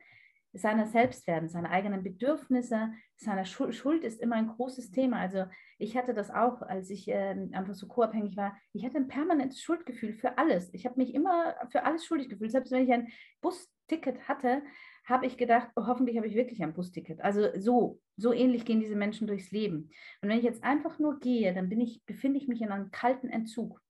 [0.52, 5.18] seiner selbst werden, seine eigenen Bedürfnisse, seiner Schuld, Schuld ist immer ein großes Thema.
[5.18, 5.44] Also
[5.78, 8.56] ich hatte das auch, als ich äh, einfach so co-abhängig war.
[8.72, 10.72] Ich hatte ein permanentes Schuldgefühl für alles.
[10.72, 12.50] Ich habe mich immer für alles schuldig gefühlt.
[12.50, 13.08] Selbst wenn ich ein
[13.40, 14.62] Busticket hatte,
[15.04, 17.20] habe ich gedacht, oh, hoffentlich habe ich wirklich ein Busticket.
[17.20, 19.90] Also so, so ähnlich gehen diese Menschen durchs Leben.
[20.20, 22.90] Und wenn ich jetzt einfach nur gehe, dann bin ich, befinde ich mich in einem
[22.90, 23.80] kalten Entzug.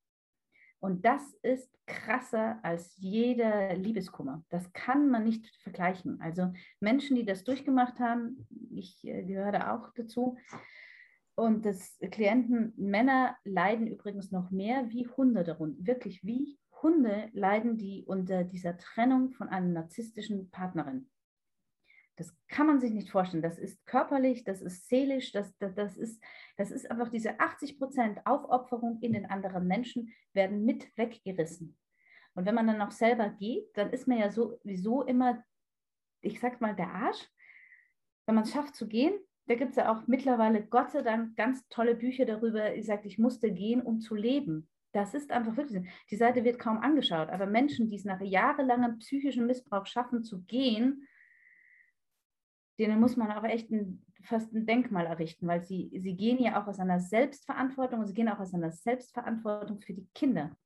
[0.80, 4.44] Und das ist krasser als jeder Liebeskummer.
[4.48, 6.20] Das kann man nicht vergleichen.
[6.20, 10.36] Also Menschen, die das durchgemacht haben, ich äh, gehöre da auch dazu.
[11.34, 15.86] Und das Klienten, Männer leiden übrigens noch mehr wie Hunde darunter.
[15.86, 21.08] Wirklich wie Hunde leiden die unter dieser Trennung von einer narzisstischen Partnerin.
[22.18, 23.44] Das kann man sich nicht vorstellen.
[23.44, 26.20] Das ist körperlich, das ist seelisch, das, das, das, ist,
[26.56, 31.78] das ist einfach diese 80 Prozent Aufopferung in den anderen Menschen werden mit weggerissen.
[32.34, 35.44] Und wenn man dann auch selber geht, dann ist man ja sowieso immer,
[36.20, 37.28] ich sag mal, der Arsch.
[38.26, 39.14] Wenn man es schafft zu gehen,
[39.46, 42.74] da gibt es ja auch mittlerweile, Gott sei Dank, ganz tolle Bücher darüber.
[42.74, 44.68] Ich sage, ich musste gehen, um zu leben.
[44.92, 47.28] Das ist einfach wirklich, die Seite wird kaum angeschaut.
[47.28, 51.06] Aber Menschen, die es nach jahrelangem psychischem Missbrauch schaffen, zu gehen,
[52.78, 56.62] denen muss man auch echt ein, fast ein Denkmal errichten, weil sie, sie gehen ja
[56.62, 60.56] auch aus einer Selbstverantwortung und sie gehen auch aus einer Selbstverantwortung für die Kinder.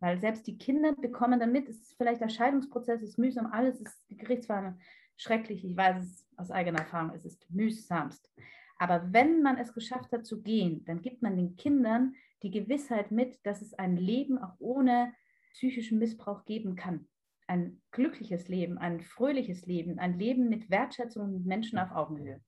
[0.00, 3.46] Weil selbst die Kinder bekommen dann mit, es ist vielleicht der Scheidungsprozess, es ist mühsam,
[3.46, 4.78] alles ist die Gerichtsverhandlung
[5.16, 5.64] schrecklich.
[5.64, 8.30] Ich weiß es aus eigener Erfahrung, es ist mühsamst.
[8.78, 13.10] Aber wenn man es geschafft hat zu gehen, dann gibt man den Kindern die Gewissheit
[13.10, 15.14] mit, dass es ein Leben auch ohne
[15.54, 17.08] psychischen Missbrauch geben kann
[17.46, 22.40] ein glückliches Leben, ein fröhliches Leben, ein Leben mit Wertschätzung und Menschen auf Augenhöhe.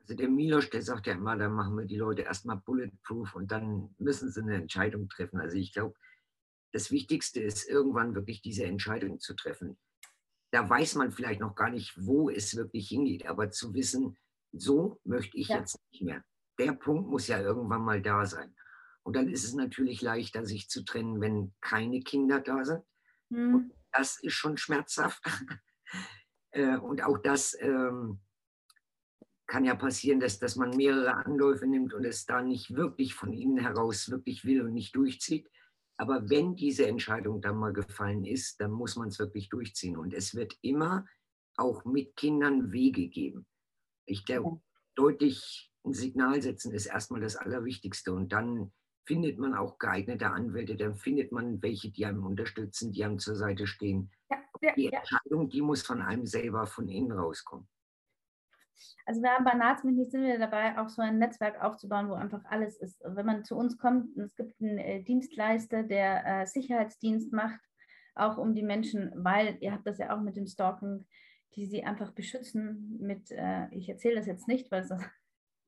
[0.00, 3.50] Also der Milosch, der sagt ja immer, dann machen wir die Leute erstmal bulletproof und
[3.50, 5.40] dann müssen sie eine Entscheidung treffen.
[5.40, 5.94] Also ich glaube,
[6.72, 9.76] das Wichtigste ist irgendwann wirklich diese Entscheidung zu treffen.
[10.52, 14.16] Da weiß man vielleicht noch gar nicht, wo es wirklich hingeht, aber zu wissen,
[14.52, 15.58] so möchte ich ja.
[15.58, 16.22] jetzt nicht mehr.
[16.58, 18.54] Der Punkt muss ja irgendwann mal da sein.
[19.02, 22.82] Und dann ist es natürlich leichter, sich zu trennen, wenn keine Kinder da sind.
[23.30, 25.22] Hm das ist schon schmerzhaft.
[26.52, 28.18] Äh, und auch das ähm,
[29.46, 33.32] kann ja passieren, dass, dass man mehrere Anläufe nimmt und es da nicht wirklich von
[33.32, 35.50] innen heraus wirklich will und nicht durchzieht.
[35.98, 39.96] Aber wenn diese Entscheidung dann mal gefallen ist, dann muss man es wirklich durchziehen.
[39.96, 41.06] Und es wird immer
[41.56, 43.46] auch mit Kindern Wege geben.
[44.06, 44.60] Ich glaube,
[44.94, 48.12] deutlich ein Signal setzen ist erstmal das Allerwichtigste.
[48.12, 48.72] Und dann
[49.06, 53.36] findet man auch geeignete Anwälte, dann findet man welche, die einem unterstützen, die einem zur
[53.36, 54.10] Seite stehen.
[54.30, 57.68] Ja, ja, die Entscheidung, die muss von einem selber von innen rauskommen.
[59.06, 62.44] Also wir haben bei Nahtsmit sind wir dabei, auch so ein Netzwerk aufzubauen, wo einfach
[62.44, 63.00] alles ist.
[63.04, 67.60] Wenn man zu uns kommt, es gibt einen äh, Dienstleister, der äh, Sicherheitsdienst macht,
[68.14, 71.06] auch um die Menschen, weil ihr habt das ja auch mit dem Stalken,
[71.54, 74.90] die sie einfach beschützen mit, äh, ich erzähle das jetzt nicht, weil es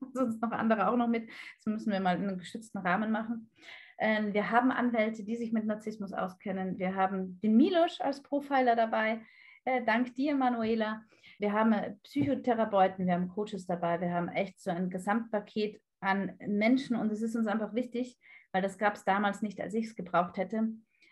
[0.13, 1.29] sonst noch andere auch noch mit.
[1.57, 3.49] Das müssen wir mal in einem geschützten Rahmen machen.
[3.97, 6.79] Ähm, wir haben Anwälte, die sich mit Narzissmus auskennen.
[6.79, 9.21] Wir haben den Milosch als Profiler dabei.
[9.65, 11.03] Äh, dank dir, Manuela.
[11.37, 13.99] Wir haben äh, Psychotherapeuten, wir haben Coaches dabei.
[13.99, 18.17] Wir haben echt so ein Gesamtpaket an Menschen und es ist uns einfach wichtig,
[18.53, 20.69] weil das gab es damals nicht, als ich es gebraucht hätte.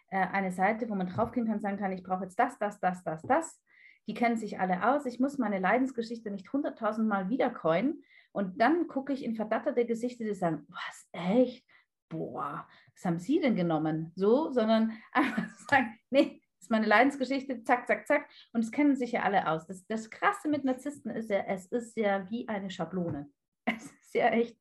[0.09, 3.03] Äh, eine Seite, wo man draufgehen kann, sagen kann, ich brauche jetzt das, das, das,
[3.03, 3.61] das, das.
[4.07, 5.05] Die kennen sich alle aus.
[5.05, 8.03] Ich muss meine Leidensgeschichte nicht hunderttausendmal wiedercoinen,
[8.37, 11.65] und dann gucke ich in verdatterte Gesichter, die sagen, was, echt?
[12.07, 14.11] Boah, was haben Sie denn genommen?
[14.15, 18.29] So, sondern einfach sagen, nee, das ist meine Leidensgeschichte, zack, zack, zack.
[18.53, 19.65] Und es kennen sich ja alle aus.
[19.65, 23.27] Das, das Krasse mit Narzissten ist ja, es ist ja wie eine Schablone.
[23.65, 24.55] Es ist ja echt,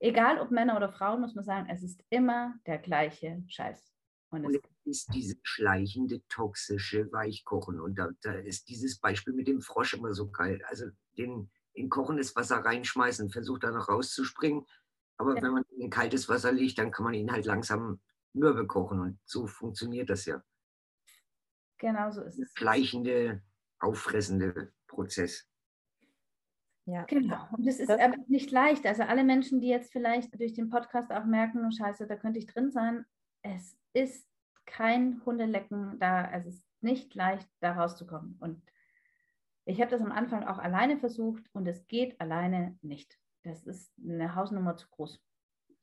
[0.00, 3.92] egal ob Männer oder Frauen, muss man sagen, es ist immer der gleiche Scheiß.
[4.30, 7.78] Und es ist dieses schleichende, toxische Weichkochen.
[7.78, 10.62] Und da, da ist dieses Beispiel mit dem Frosch immer so geil.
[10.66, 10.86] Also
[11.18, 14.66] den, in kochendes Wasser reinschmeißen, versucht dann noch rauszuspringen.
[15.16, 15.42] Aber ja.
[15.42, 18.00] wenn man in kaltes Wasser liegt, dann kann man ihn halt langsam
[18.32, 19.00] mürbe kochen.
[19.00, 20.42] Und so funktioniert das ja.
[21.78, 22.52] Genau so ist es.
[22.54, 23.42] Schleichende,
[23.80, 25.48] auffressende Prozess.
[26.84, 27.04] Ja.
[27.04, 27.48] Genau.
[27.52, 28.86] Und es ist das einfach nicht leicht.
[28.86, 32.38] Also alle Menschen, die jetzt vielleicht durch den Podcast auch merken, oh scheiße, da könnte
[32.38, 33.04] ich drin sein,
[33.42, 34.26] es ist
[34.66, 38.36] kein Hundelecken da, es ist nicht leicht, da rauszukommen.
[38.40, 38.62] Und
[39.64, 43.18] ich habe das am Anfang auch alleine versucht und es geht alleine nicht.
[43.44, 45.20] Das ist eine Hausnummer zu groß.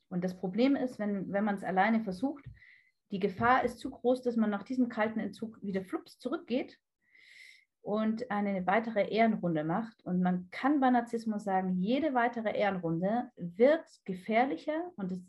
[0.10, 2.44] Und das Problem ist, wenn, wenn man es alleine versucht,
[3.12, 6.80] die Gefahr ist zu groß, dass man nach diesem kalten Entzug wieder flups zurückgeht
[7.82, 10.04] und eine weitere Ehrenrunde macht.
[10.04, 15.20] Und man kann bei Narzissmus sagen, jede weitere Ehrenrunde wird gefährlicher und das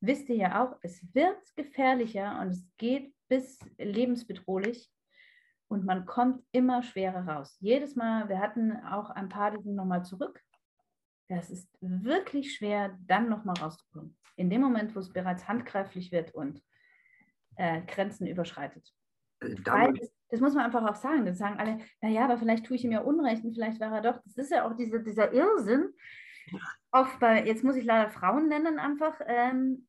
[0.00, 4.90] wisst ihr ja auch, es wird gefährlicher und es geht bis lebensbedrohlich
[5.74, 7.58] und man kommt immer schwerer raus.
[7.60, 10.40] Jedes Mal, wir hatten auch ein paar, die sind nochmal zurück.
[11.28, 14.16] Das ist wirklich schwer, dann nochmal rauszukommen.
[14.36, 16.62] In dem Moment, wo es bereits handgreiflich wird und
[17.56, 18.88] äh, Grenzen überschreitet.
[19.40, 19.94] Also Weil,
[20.28, 21.24] das muss man einfach auch sagen.
[21.24, 24.12] Dann sagen alle, naja, aber vielleicht tue ich ihm ja Unrecht und vielleicht war er
[24.12, 24.22] doch.
[24.22, 25.92] Das ist ja auch diese, dieser Irrsinn.
[26.92, 29.88] Oft bei, jetzt muss ich leider Frauen nennen, einfach, ähm,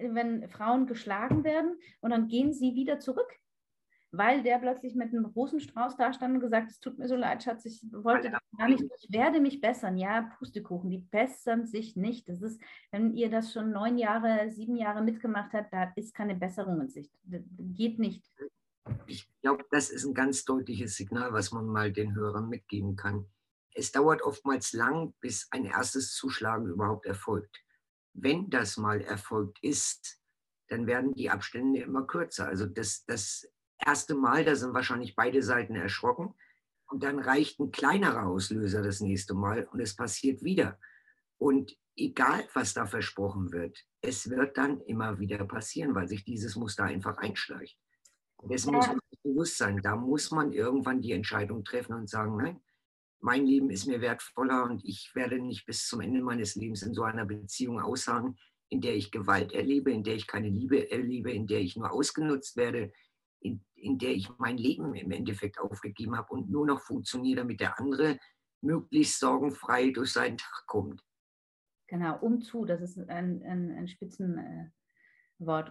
[0.00, 3.40] wenn Frauen geschlagen werden und dann gehen sie wieder zurück
[4.16, 7.42] weil der plötzlich mit einem Rosenstrauß da stand und gesagt, es tut mir so leid,
[7.42, 9.96] Schatz, ich wollte das gar nicht, ich werde mich bessern.
[9.96, 12.28] Ja, Pustekuchen, die bessern sich nicht.
[12.28, 12.60] Das ist,
[12.90, 16.88] wenn ihr das schon neun Jahre, sieben Jahre mitgemacht habt, da ist keine Besserung in
[16.88, 17.12] Sicht.
[17.24, 18.30] Das geht nicht.
[19.06, 23.26] Ich glaube, das ist ein ganz deutliches Signal, was man mal den Hörern mitgeben kann.
[23.74, 27.64] Es dauert oftmals lang, bis ein erstes Zuschlagen überhaupt erfolgt.
[28.12, 30.20] Wenn das mal erfolgt ist,
[30.68, 32.46] dann werden die Abstände immer kürzer.
[32.46, 33.48] Also das, das
[33.78, 36.34] erste Mal, da sind wahrscheinlich beide Seiten erschrocken.
[36.86, 40.78] Und dann reicht ein kleinerer Auslöser das nächste Mal und es passiert wieder.
[41.38, 46.56] Und egal, was da versprochen wird, es wird dann immer wieder passieren, weil sich dieses
[46.56, 47.78] Muster einfach einschleicht.
[48.48, 49.80] Das muss man bewusst sein.
[49.82, 52.60] Da muss man irgendwann die Entscheidung treffen und sagen, nein,
[53.20, 56.92] mein Leben ist mir wertvoller und ich werde nicht bis zum Ende meines Lebens in
[56.92, 58.36] so einer Beziehung aussagen,
[58.68, 61.90] in der ich Gewalt erlebe, in der ich keine Liebe erlebe, in der ich nur
[61.90, 62.92] ausgenutzt werde,
[63.84, 67.78] in, der ich mein Leben im Endeffekt aufgegeben habe und nur noch funktioniere, damit der
[67.78, 68.18] andere
[68.60, 71.04] möglichst sorgenfrei durch seinen Tag kommt.
[71.86, 74.72] Genau, umzu, das ist ein, ein, ein Spitzenwort,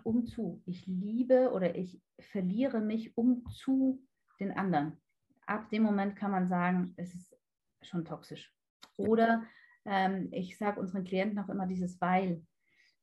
[0.04, 0.62] umzu.
[0.66, 4.06] Ich liebe oder ich verliere mich um zu
[4.40, 5.02] den anderen.
[5.48, 7.36] Ab dem Moment kann man sagen, es ist
[7.82, 8.54] schon toxisch.
[8.98, 9.44] Oder
[9.86, 12.46] ähm, ich sage unseren Klienten auch immer dieses Weil.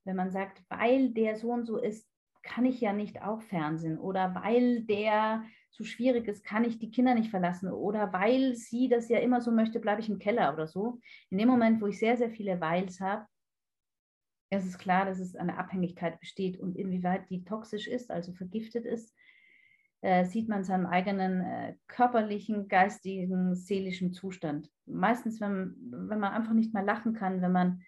[0.05, 2.10] Wenn man sagt, weil der so und so ist,
[2.51, 6.91] kann ich ja nicht auch Fernsehen oder weil der zu schwierig ist, kann ich die
[6.91, 10.53] Kinder nicht verlassen oder weil sie das ja immer so möchte, bleibe ich im Keller
[10.53, 10.99] oder so.
[11.31, 13.25] In dem Moment, wo ich sehr, sehr viele Weils habe,
[14.51, 18.85] ist es klar, dass es eine Abhängigkeit besteht und inwieweit die toxisch ist, also vergiftet
[18.85, 19.15] ist,
[20.01, 24.69] äh, sieht man seinem eigenen äh, körperlichen, geistigen, seelischen Zustand.
[24.87, 27.83] Meistens, wenn, wenn man einfach nicht mehr lachen kann, wenn man,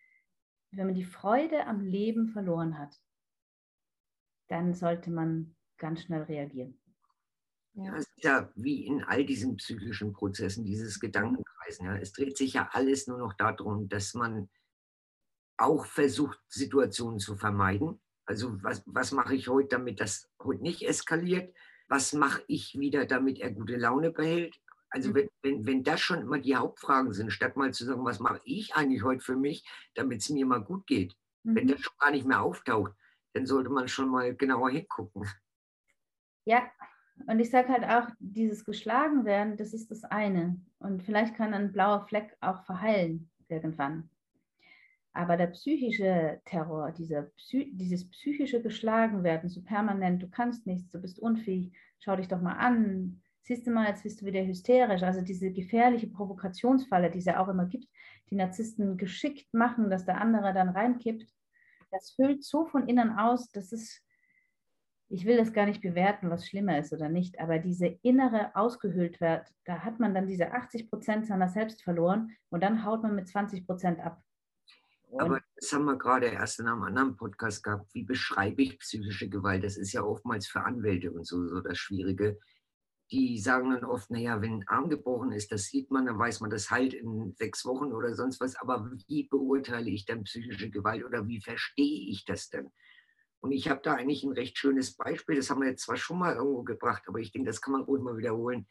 [0.71, 2.97] wenn man die Freude am Leben verloren hat
[4.49, 6.79] dann sollte man ganz schnell reagieren.
[7.75, 11.87] Ja, es ist ja wie in all diesen psychischen Prozessen, dieses Gedankenkreisen.
[11.87, 11.97] Ja.
[11.97, 14.51] Es dreht sich ja alles nur noch darum, dass man
[15.57, 18.01] auch versucht, Situationen zu vermeiden.
[18.27, 21.55] Also was, was mache ich heute, damit das heute nicht eskaliert?
[21.89, 24.61] Was mache ich wieder, damit er gute Laune behält?
[24.91, 25.15] Also mhm.
[25.15, 28.41] wenn, wenn, wenn das schon immer die Hauptfragen sind, statt mal zu sagen, was mache
[28.45, 29.65] ich eigentlich heute für mich,
[29.95, 31.17] damit es mir mal gut geht.
[31.43, 31.55] Mhm.
[31.55, 32.93] Wenn das schon gar nicht mehr auftaucht,
[33.35, 35.27] dann sollte man schon mal genauer hingucken.
[36.45, 36.71] Ja,
[37.27, 40.61] und ich sage halt auch, dieses geschlagen werden, das ist das eine.
[40.79, 44.11] Und vielleicht kann ein blauer Fleck auch verheilen irgendwann.
[45.13, 51.01] Aber der psychische Terror, dieser Psy dieses psychische Geschlagenwerden, so permanent, du kannst nichts, du
[51.01, 55.03] bist unfähig, schau dich doch mal an, siehst du mal, jetzt bist du wieder hysterisch.
[55.03, 57.89] Also diese gefährliche Provokationsfalle, die es ja auch immer gibt,
[58.31, 61.27] die Narzissten geschickt machen, dass der andere dann reinkippt
[61.93, 64.03] das füllt so von innen aus, das ist,
[65.09, 69.21] ich will das gar nicht bewerten, was schlimmer ist oder nicht, aber diese innere ausgehöhlt
[69.21, 73.15] wird, da hat man dann diese 80 Prozent seiner selbst verloren und dann haut man
[73.15, 74.23] mit 20 Prozent ab.
[75.19, 77.93] Aber das haben wir gerade erst in einem anderen Podcast gehabt.
[77.93, 79.63] Wie beschreibe ich psychische Gewalt?
[79.63, 82.39] Das ist ja oftmals für Anwälte und so, so das Schwierige
[83.13, 86.41] die sagen dann oft, naja, wenn ein Arm gebrochen ist, das sieht man, dann weiß
[86.41, 88.57] man, das heilt in sechs Wochen oder sonst was.
[88.57, 92.73] Aber wie beurteile ich dann psychische Gewalt oder wie verstehe ich das denn?
[93.41, 96.19] Und ich habe da eigentlich ein recht schönes Beispiel, das haben wir jetzt zwar schon
[96.19, 98.67] mal irgendwo gebracht, aber ich denke, das kann man ruhig mal wiederholen.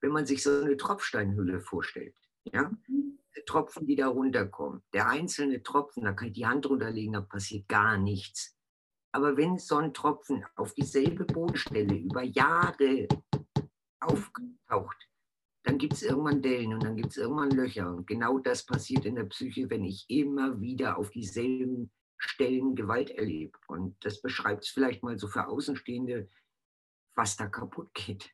[0.00, 2.14] Wenn man sich so eine Tropfsteinhülle vorstellt,
[2.44, 2.70] ja,
[3.46, 7.66] Tropfen, die da runterkommen, der einzelne Tropfen, da kann ich die Hand runterlegen, da passiert
[7.66, 8.56] gar nichts.
[9.12, 13.08] Aber wenn so ein Tropfen auf dieselbe Bodenstelle über Jahre
[14.04, 15.08] aufgetaucht,
[15.64, 17.88] dann gibt es irgendwann Dellen und dann gibt es irgendwann Löcher.
[17.88, 23.10] Und genau das passiert in der Psyche, wenn ich immer wieder auf dieselben Stellen Gewalt
[23.10, 23.58] erlebe.
[23.68, 26.28] Und das beschreibt es vielleicht mal so für Außenstehende,
[27.14, 28.30] was da kaputt geht.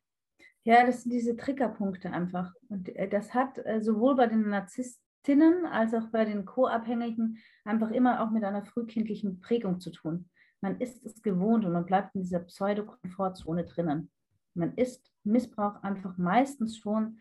[0.65, 2.53] Ja, das sind diese Triggerpunkte einfach.
[2.69, 7.91] Und äh, das hat äh, sowohl bei den Narzisstinnen als auch bei den Co-Abhängigen einfach
[7.91, 10.29] immer auch mit einer frühkindlichen Prägung zu tun.
[10.61, 14.11] Man ist es gewohnt und man bleibt in dieser Pseudo-Komfortzone drinnen.
[14.55, 17.21] Man ist Missbrauch einfach meistens schon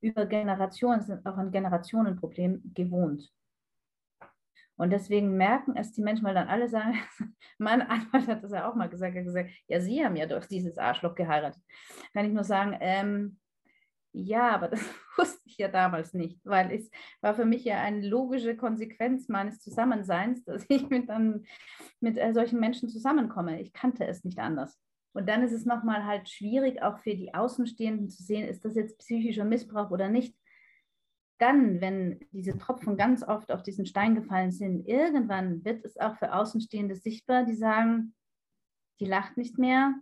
[0.00, 3.32] über Generationen, ist auch ein Generationenproblem gewohnt.
[4.76, 6.98] Und deswegen merken es die Menschen, weil dann alle sagen,
[7.58, 10.26] mein Anwalt hat das ja auch mal gesagt, er hat gesagt, ja, Sie haben ja
[10.26, 11.62] doch dieses Arschloch geheiratet.
[12.12, 13.38] Kann ich nur sagen, ähm,
[14.12, 14.80] ja, aber das
[15.16, 16.90] wusste ich ja damals nicht, weil es
[17.20, 21.44] war für mich ja eine logische Konsequenz meines Zusammenseins, dass ich mit, dann,
[22.00, 23.60] mit äh, solchen Menschen zusammenkomme.
[23.60, 24.78] Ich kannte es nicht anders.
[25.14, 28.74] Und dann ist es nochmal halt schwierig, auch für die Außenstehenden zu sehen, ist das
[28.74, 30.36] jetzt psychischer Missbrauch oder nicht
[31.38, 36.16] dann, wenn diese Tropfen ganz oft auf diesen Stein gefallen sind, irgendwann wird es auch
[36.16, 38.14] für Außenstehende sichtbar, die sagen,
[39.00, 39.94] die lacht nicht mehr,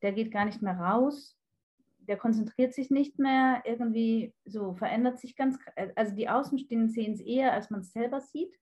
[0.00, 1.36] der geht gar nicht mehr raus,
[1.98, 5.58] der konzentriert sich nicht mehr, irgendwie so verändert sich ganz,
[5.94, 8.54] also die Außenstehenden sehen es eher, als man es selber sieht.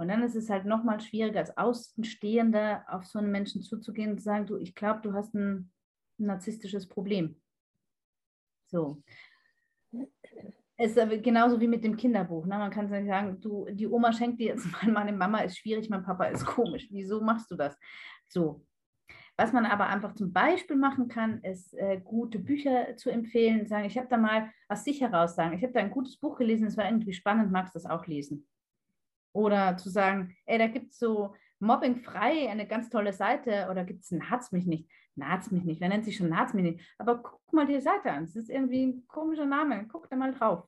[0.00, 4.18] Und dann ist es halt nochmal schwieriger, als Außenstehender auf so einen Menschen zuzugehen und
[4.18, 5.70] zu sagen, du, ich glaube, du hast ein
[6.18, 7.40] narzisstisches Problem.
[8.66, 9.02] So
[10.82, 12.46] es ist genauso wie mit dem Kinderbuch.
[12.46, 12.56] Ne?
[12.56, 16.02] Man kann sagen, du, die Oma schenkt dir jetzt mal, meine Mama ist schwierig, mein
[16.02, 16.88] Papa ist komisch.
[16.90, 17.76] Wieso machst du das?
[18.28, 18.64] So.
[19.36, 23.66] Was man aber einfach zum Beispiel machen kann, ist äh, gute Bücher zu empfehlen.
[23.66, 26.36] Sagen, ich habe da mal aus sich heraus sagen, ich habe da ein gutes Buch
[26.36, 28.46] gelesen, es war irgendwie spannend, magst du das auch lesen?
[29.32, 34.04] Oder zu sagen, ey, da gibt es so mobbingfrei eine ganz tolle Seite oder gibt
[34.04, 34.90] es ein Hat's mich nicht?
[35.14, 36.94] Nat's mich nicht, wer nennt sich schon Nat's mich nicht?
[36.98, 40.32] Aber guck mal die Seite an, es ist irgendwie ein komischer Name, guck da mal
[40.32, 40.64] drauf.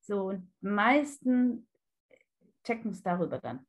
[0.00, 1.68] So, und meisten
[2.64, 3.66] checken es darüber dann.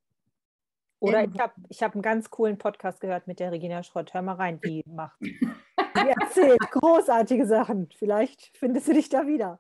[0.99, 4.13] Oder ich habe ich hab einen ganz coolen Podcast gehört mit der Regina Schrott.
[4.13, 5.19] Hör mal rein, die macht.
[5.21, 7.89] Die erzählt großartige Sachen.
[7.95, 9.59] Vielleicht findest du dich da wieder.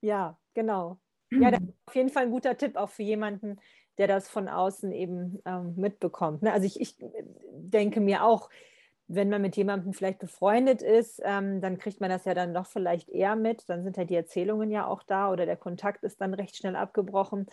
[0.00, 1.00] Ja, genau.
[1.30, 3.58] Ja, das ist auf jeden Fall ein guter Tipp auch für jemanden,
[3.98, 6.42] der das von außen eben ähm, mitbekommt.
[6.42, 6.52] Ne?
[6.52, 6.96] Also ich, ich
[7.50, 8.48] denke mir auch,
[9.08, 12.66] wenn man mit jemandem vielleicht befreundet ist, ähm, dann kriegt man das ja dann doch
[12.66, 13.68] vielleicht eher mit.
[13.68, 16.76] Dann sind halt die Erzählungen ja auch da oder der Kontakt ist dann recht schnell
[16.76, 17.46] abgebrochen.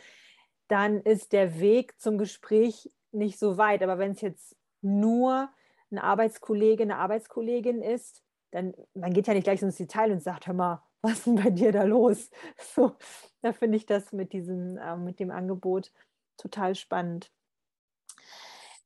[0.68, 3.82] Dann ist der Weg zum Gespräch nicht so weit.
[3.84, 5.50] Aber wenn es jetzt nur
[5.92, 8.22] ein Arbeitskollege, eine Arbeitskollegin ist,
[8.52, 11.36] dann man geht ja nicht gleich ins Detail und sagt, hör mal, was ist denn
[11.36, 12.30] bei dir da los?
[12.76, 12.96] So,
[13.42, 15.92] da finde ich das mit diesem, äh, mit dem Angebot
[16.38, 17.32] total spannend.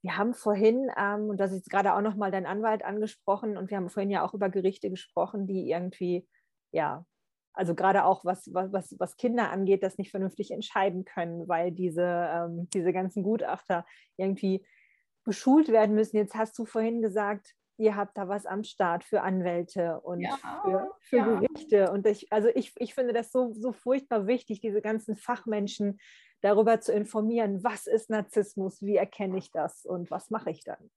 [0.02, 3.70] Wir haben vorhin, ähm, und das ist jetzt gerade auch nochmal dein Anwalt angesprochen, und
[3.70, 6.28] wir haben vorhin ja auch über Gerichte gesprochen, die irgendwie,
[6.72, 7.06] ja,
[7.54, 12.04] also gerade auch was, was, was Kinder angeht, das nicht vernünftig entscheiden können, weil diese,
[12.04, 13.86] ähm, diese ganzen Gutachter
[14.16, 14.66] irgendwie
[15.26, 16.16] beschult werden müssen.
[16.16, 20.38] Jetzt hast du vorhin gesagt, ihr habt da was am Start für Anwälte und ja,
[20.64, 21.40] für, für ja.
[21.40, 21.92] Gerichte.
[21.92, 26.00] Und ich, also ich, ich finde das so, so furchtbar wichtig, diese ganzen Fachmenschen
[26.42, 30.90] darüber zu informieren, was ist Narzissmus, wie erkenne ich das und was mache ich dann?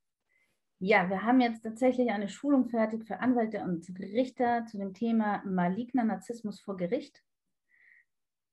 [0.78, 5.40] Ja, wir haben jetzt tatsächlich eine Schulung fertig für Anwälte und Richter zu dem Thema
[5.45, 7.22] maligner Narzissmus vor Gericht.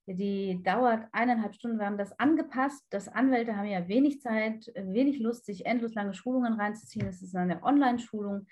[0.06, 1.80] Die dauert eineinhalb Stunden.
[1.80, 2.86] Wir haben das angepasst.
[2.90, 7.08] Das Anwälte haben ja wenig Zeit, wenig Lust, sich endlos lange Schulungen reinzuziehen.
[7.08, 8.48] Es ist eine Online-Schulung.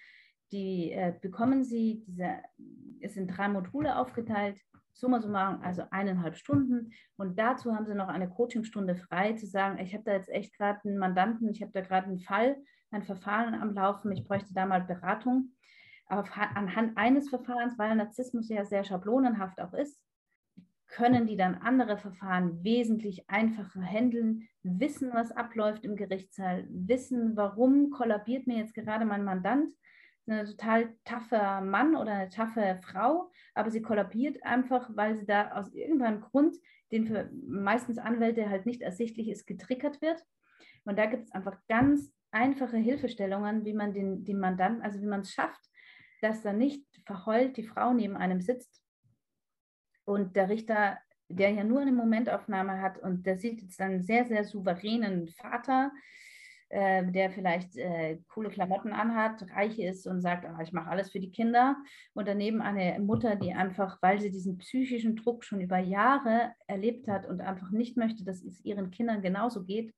[0.52, 2.38] Die äh, bekommen Sie, diese,
[3.02, 4.62] es sind drei Module aufgeteilt
[4.98, 6.92] summa summarum, also eineinhalb Stunden.
[7.18, 10.54] Und dazu haben sie noch eine Coachingstunde frei, zu sagen, ich habe da jetzt echt
[10.58, 12.58] gerade einen Mandanten, ich habe da gerade einen Fall,
[12.90, 15.54] ein Verfahren am Laufen, ich bräuchte da mal Beratung.
[16.08, 16.26] Aber
[16.56, 20.02] anhand eines Verfahrens, weil Narzissmus ja sehr schablonenhaft auch ist,
[20.88, 27.90] können die dann andere Verfahren wesentlich einfacher handeln, wissen, was abläuft im Gerichtssaal, wissen, warum
[27.90, 29.74] kollabiert mir jetzt gerade mein Mandant,
[30.28, 35.52] ein total taffer Mann oder eine taffe Frau, aber sie kollabiert einfach, weil sie da
[35.52, 36.58] aus irgendeinem Grund,
[36.92, 40.24] den für meistens Anwälte halt nicht ersichtlich ist, getriggert wird.
[40.86, 45.08] Und da gibt es einfach ganz einfache Hilfestellungen, wie man den, den Mandanten, also wie
[45.08, 45.62] man es schafft,
[46.22, 48.84] dass da nicht verheult die Frau neben einem sitzt
[50.08, 50.98] und der Richter,
[51.28, 55.92] der ja nur eine Momentaufnahme hat und der sieht jetzt einen sehr, sehr souveränen Vater,
[56.70, 61.12] äh, der vielleicht äh, coole Klamotten anhat, reich ist und sagt, ah, ich mache alles
[61.12, 61.78] für die Kinder.
[62.14, 67.08] Und daneben eine Mutter, die einfach, weil sie diesen psychischen Druck schon über Jahre erlebt
[67.08, 69.94] hat und einfach nicht möchte, dass es ihren Kindern genauso geht.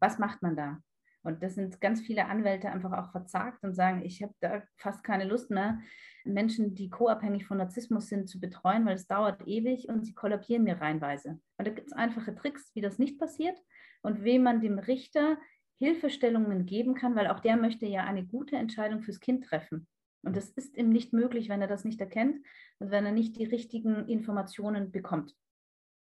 [0.00, 0.78] Was macht man da?
[1.24, 5.02] Und das sind ganz viele Anwälte einfach auch verzagt und sagen, ich habe da fast
[5.02, 5.80] keine Lust mehr,
[6.24, 10.64] Menschen, die co-abhängig von Narzissmus sind, zu betreuen, weil es dauert ewig und sie kollabieren
[10.64, 11.40] mir reinweise.
[11.58, 13.58] Und da gibt es einfache Tricks, wie das nicht passiert
[14.02, 15.38] und wie man dem Richter
[15.78, 19.86] Hilfestellungen geben kann, weil auch der möchte ja eine gute Entscheidung fürs Kind treffen.
[20.22, 22.44] Und das ist ihm nicht möglich, wenn er das nicht erkennt
[22.78, 25.34] und wenn er nicht die richtigen Informationen bekommt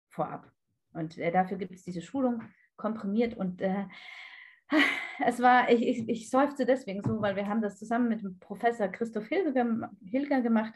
[0.08, 0.50] vorab.
[0.92, 2.42] Und äh, dafür gibt es diese Schulung
[2.76, 3.84] komprimiert und äh,
[5.24, 8.38] es war, ich, ich, ich seufze deswegen so, weil wir haben das zusammen mit dem
[8.38, 10.74] Professor Christoph Hilger, Hilger gemacht.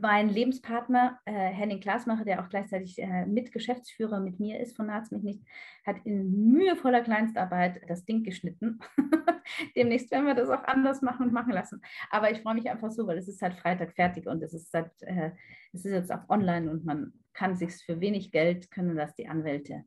[0.00, 5.10] Mein Lebenspartner äh, Henning Glasmacher, der auch gleichzeitig äh, Mitgeschäftsführer mit mir ist von Narz
[5.10, 5.42] mich nicht,
[5.84, 8.80] hat in mühevoller Kleinstarbeit das Ding geschnitten.
[9.76, 11.82] Demnächst werden wir das auch anders machen und machen lassen.
[12.10, 14.70] Aber ich freue mich einfach so, weil es ist halt Freitag fertig und es ist,
[14.70, 15.32] seit, äh,
[15.74, 19.28] es ist jetzt auch online und man kann sich für wenig Geld, können das die
[19.28, 19.84] Anwälte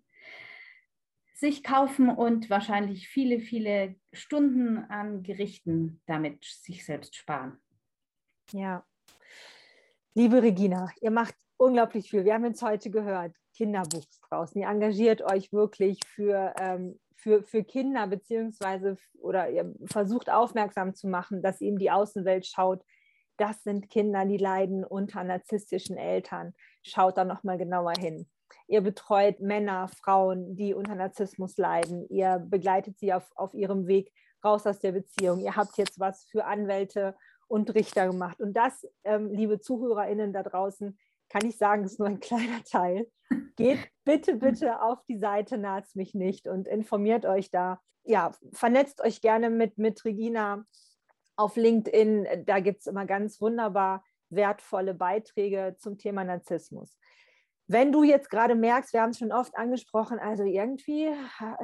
[1.37, 7.59] sich kaufen und wahrscheinlich viele, viele Stunden an Gerichten damit sich selbst sparen.
[8.51, 8.83] Ja.
[10.17, 12.25] Liebe Regina, ihr macht unglaublich viel.
[12.25, 14.59] Wir haben jetzt heute gehört, Kinderbuch draußen.
[14.59, 21.07] Ihr engagiert euch wirklich für, ähm, für, für Kinder, beziehungsweise oder ihr versucht aufmerksam zu
[21.07, 22.83] machen, dass eben die Außenwelt schaut,
[23.37, 26.55] das sind Kinder, die leiden unter narzisstischen Eltern.
[26.81, 28.27] Schaut da nochmal genauer hin.
[28.67, 32.07] Ihr betreut Männer, Frauen, die unter Narzissmus leiden.
[32.09, 34.11] Ihr begleitet sie auf, auf ihrem Weg
[34.43, 35.41] raus aus der Beziehung.
[35.41, 37.15] Ihr habt jetzt was für Anwälte
[37.47, 38.41] und Richter gemacht.
[38.41, 40.97] Und das, ähm, liebe ZuhörerInnen da draußen,
[41.29, 43.07] kann ich sagen, ist nur ein kleiner Teil.
[43.55, 47.81] Geht bitte, bitte auf die Seite Naht's mich nicht und informiert euch da.
[48.03, 50.65] Ja, vernetzt euch gerne mit, mit Regina
[51.35, 52.45] auf LinkedIn.
[52.45, 56.97] Da gibt es immer ganz wunderbar wertvolle Beiträge zum Thema Narzissmus.
[57.69, 61.09] Wenn du jetzt gerade merkst, wir haben es schon oft angesprochen, also irgendwie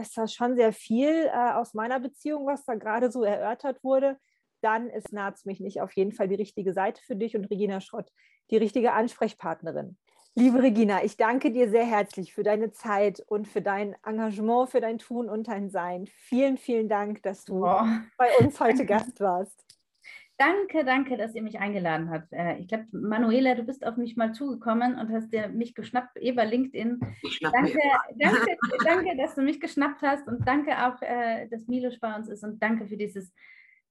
[0.02, 4.18] ist das schon sehr viel äh, aus meiner Beziehung, was da gerade so erörtert wurde,
[4.64, 7.82] dann ist Naz mich nicht auf jeden Fall die richtige Seite für dich und Regina
[7.82, 8.12] Schrott
[8.52, 9.98] die richtige Ansprechpartnerin.
[10.36, 14.82] Liebe Regina, ich danke dir sehr herzlich für deine Zeit und für dein Engagement, für
[14.82, 16.08] dein Tun und dein Sein.
[16.08, 17.86] Vielen, vielen Dank, dass du oh.
[18.18, 19.64] bei uns heute Gast warst.
[20.38, 22.34] Danke, danke, dass ihr mich eingeladen habt.
[22.34, 26.18] Äh, ich glaube, Manuela, du bist auf mich mal zugekommen und hast dir mich geschnappt
[26.18, 27.00] über LinkedIn.
[27.40, 27.78] Danke,
[28.16, 32.30] danke, danke, dass du mich geschnappt hast und danke auch, äh, dass Milos bei uns
[32.30, 33.32] ist und danke für dieses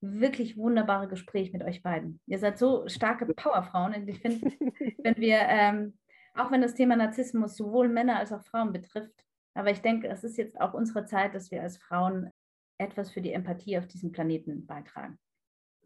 [0.02, 2.20] wirklich wunderbare Gespräch mit euch beiden.
[2.26, 4.46] Ihr seid so starke Powerfrauen und ich finde,
[5.02, 5.98] wenn wir, ähm,
[6.34, 9.24] auch wenn das Thema Narzissmus sowohl Männer als auch Frauen betrifft,
[9.54, 12.30] aber ich denke, es ist jetzt auch unsere Zeit, dass wir als Frauen
[12.78, 15.18] etwas für die Empathie auf diesem Planeten beitragen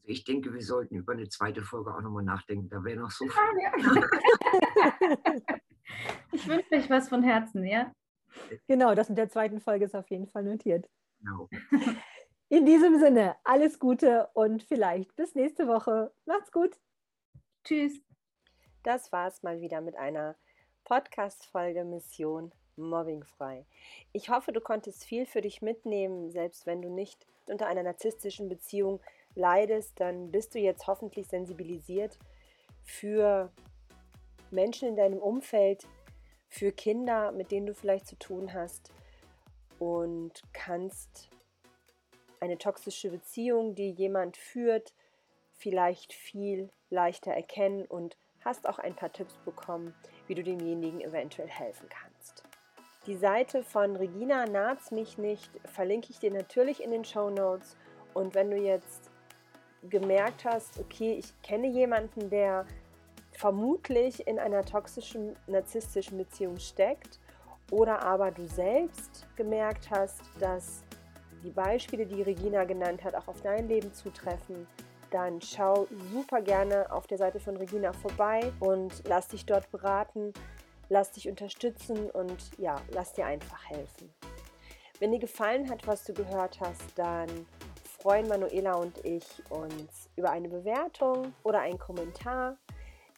[0.07, 2.69] ich denke, wir sollten über eine zweite Folge auch nochmal nachdenken.
[2.69, 3.43] Da wäre noch so viel.
[6.33, 7.93] ich wünsche euch was von Herzen, ja?
[8.69, 10.89] Genau, das mit der zweiten Folge ist auf jeden Fall notiert.
[11.19, 11.49] Genau.
[12.49, 16.13] In diesem Sinne, alles Gute und vielleicht bis nächste Woche.
[16.27, 16.79] Macht's gut.
[17.65, 18.01] Tschüss.
[18.85, 20.37] Das war's mal wieder mit einer
[20.85, 23.67] Podcast-Folge Mission Mobbingfrei.
[24.13, 28.49] Ich hoffe, du konntest viel für dich mitnehmen, selbst wenn du nicht unter einer narzisstischen
[28.49, 29.01] Beziehung
[29.35, 32.17] leidest, dann bist du jetzt hoffentlich sensibilisiert
[32.85, 33.51] für
[34.53, 35.85] Menschen in deinem Umfeld,
[36.49, 38.93] für Kinder, mit denen du vielleicht zu tun hast
[39.81, 41.29] und kannst
[42.47, 44.93] eine toxische Beziehung, die jemand führt,
[45.53, 49.95] vielleicht viel leichter erkennen und hast auch ein paar Tipps bekommen,
[50.27, 52.45] wie du demjenigen eventuell helfen kannst.
[53.07, 57.77] Die Seite von Regina Naht's mich nicht verlinke ich dir natürlich in den Show Notes.
[58.15, 59.11] Und wenn du jetzt
[59.89, 62.67] gemerkt hast, okay, ich kenne jemanden, der
[63.33, 67.21] vermutlich in einer toxischen, narzisstischen Beziehung steckt,
[67.71, 70.85] oder aber du selbst gemerkt hast, dass
[71.43, 74.67] die Beispiele, die Regina genannt hat, auch auf dein Leben zutreffen,
[75.11, 80.33] dann schau super gerne auf der Seite von Regina vorbei und lass dich dort beraten,
[80.89, 84.13] lass dich unterstützen und ja, lass dir einfach helfen.
[84.99, 87.29] Wenn dir gefallen hat, was du gehört hast, dann
[87.85, 92.57] freuen Manuela und ich uns über eine Bewertung oder einen Kommentar.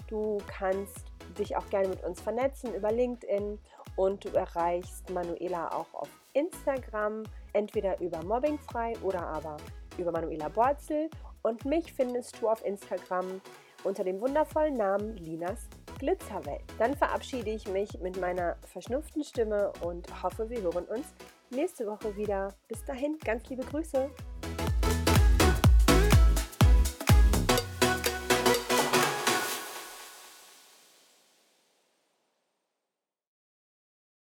[0.08, 1.04] Du kannst
[1.38, 3.58] dich auch gerne mit uns vernetzen über LinkedIn
[3.96, 7.24] und du erreichst Manuela auch auf Instagram,
[7.58, 9.56] entweder über Mobbingfrei oder aber
[9.98, 11.10] über Manuela Borzel.
[11.42, 13.40] Und mich findest du auf Instagram
[13.84, 16.62] unter dem wundervollen Namen Linas Glitzerwelt.
[16.78, 21.12] Dann verabschiede ich mich mit meiner verschnupften Stimme und hoffe, wir hören uns
[21.50, 22.54] nächste Woche wieder.
[22.68, 24.10] Bis dahin, ganz liebe Grüße.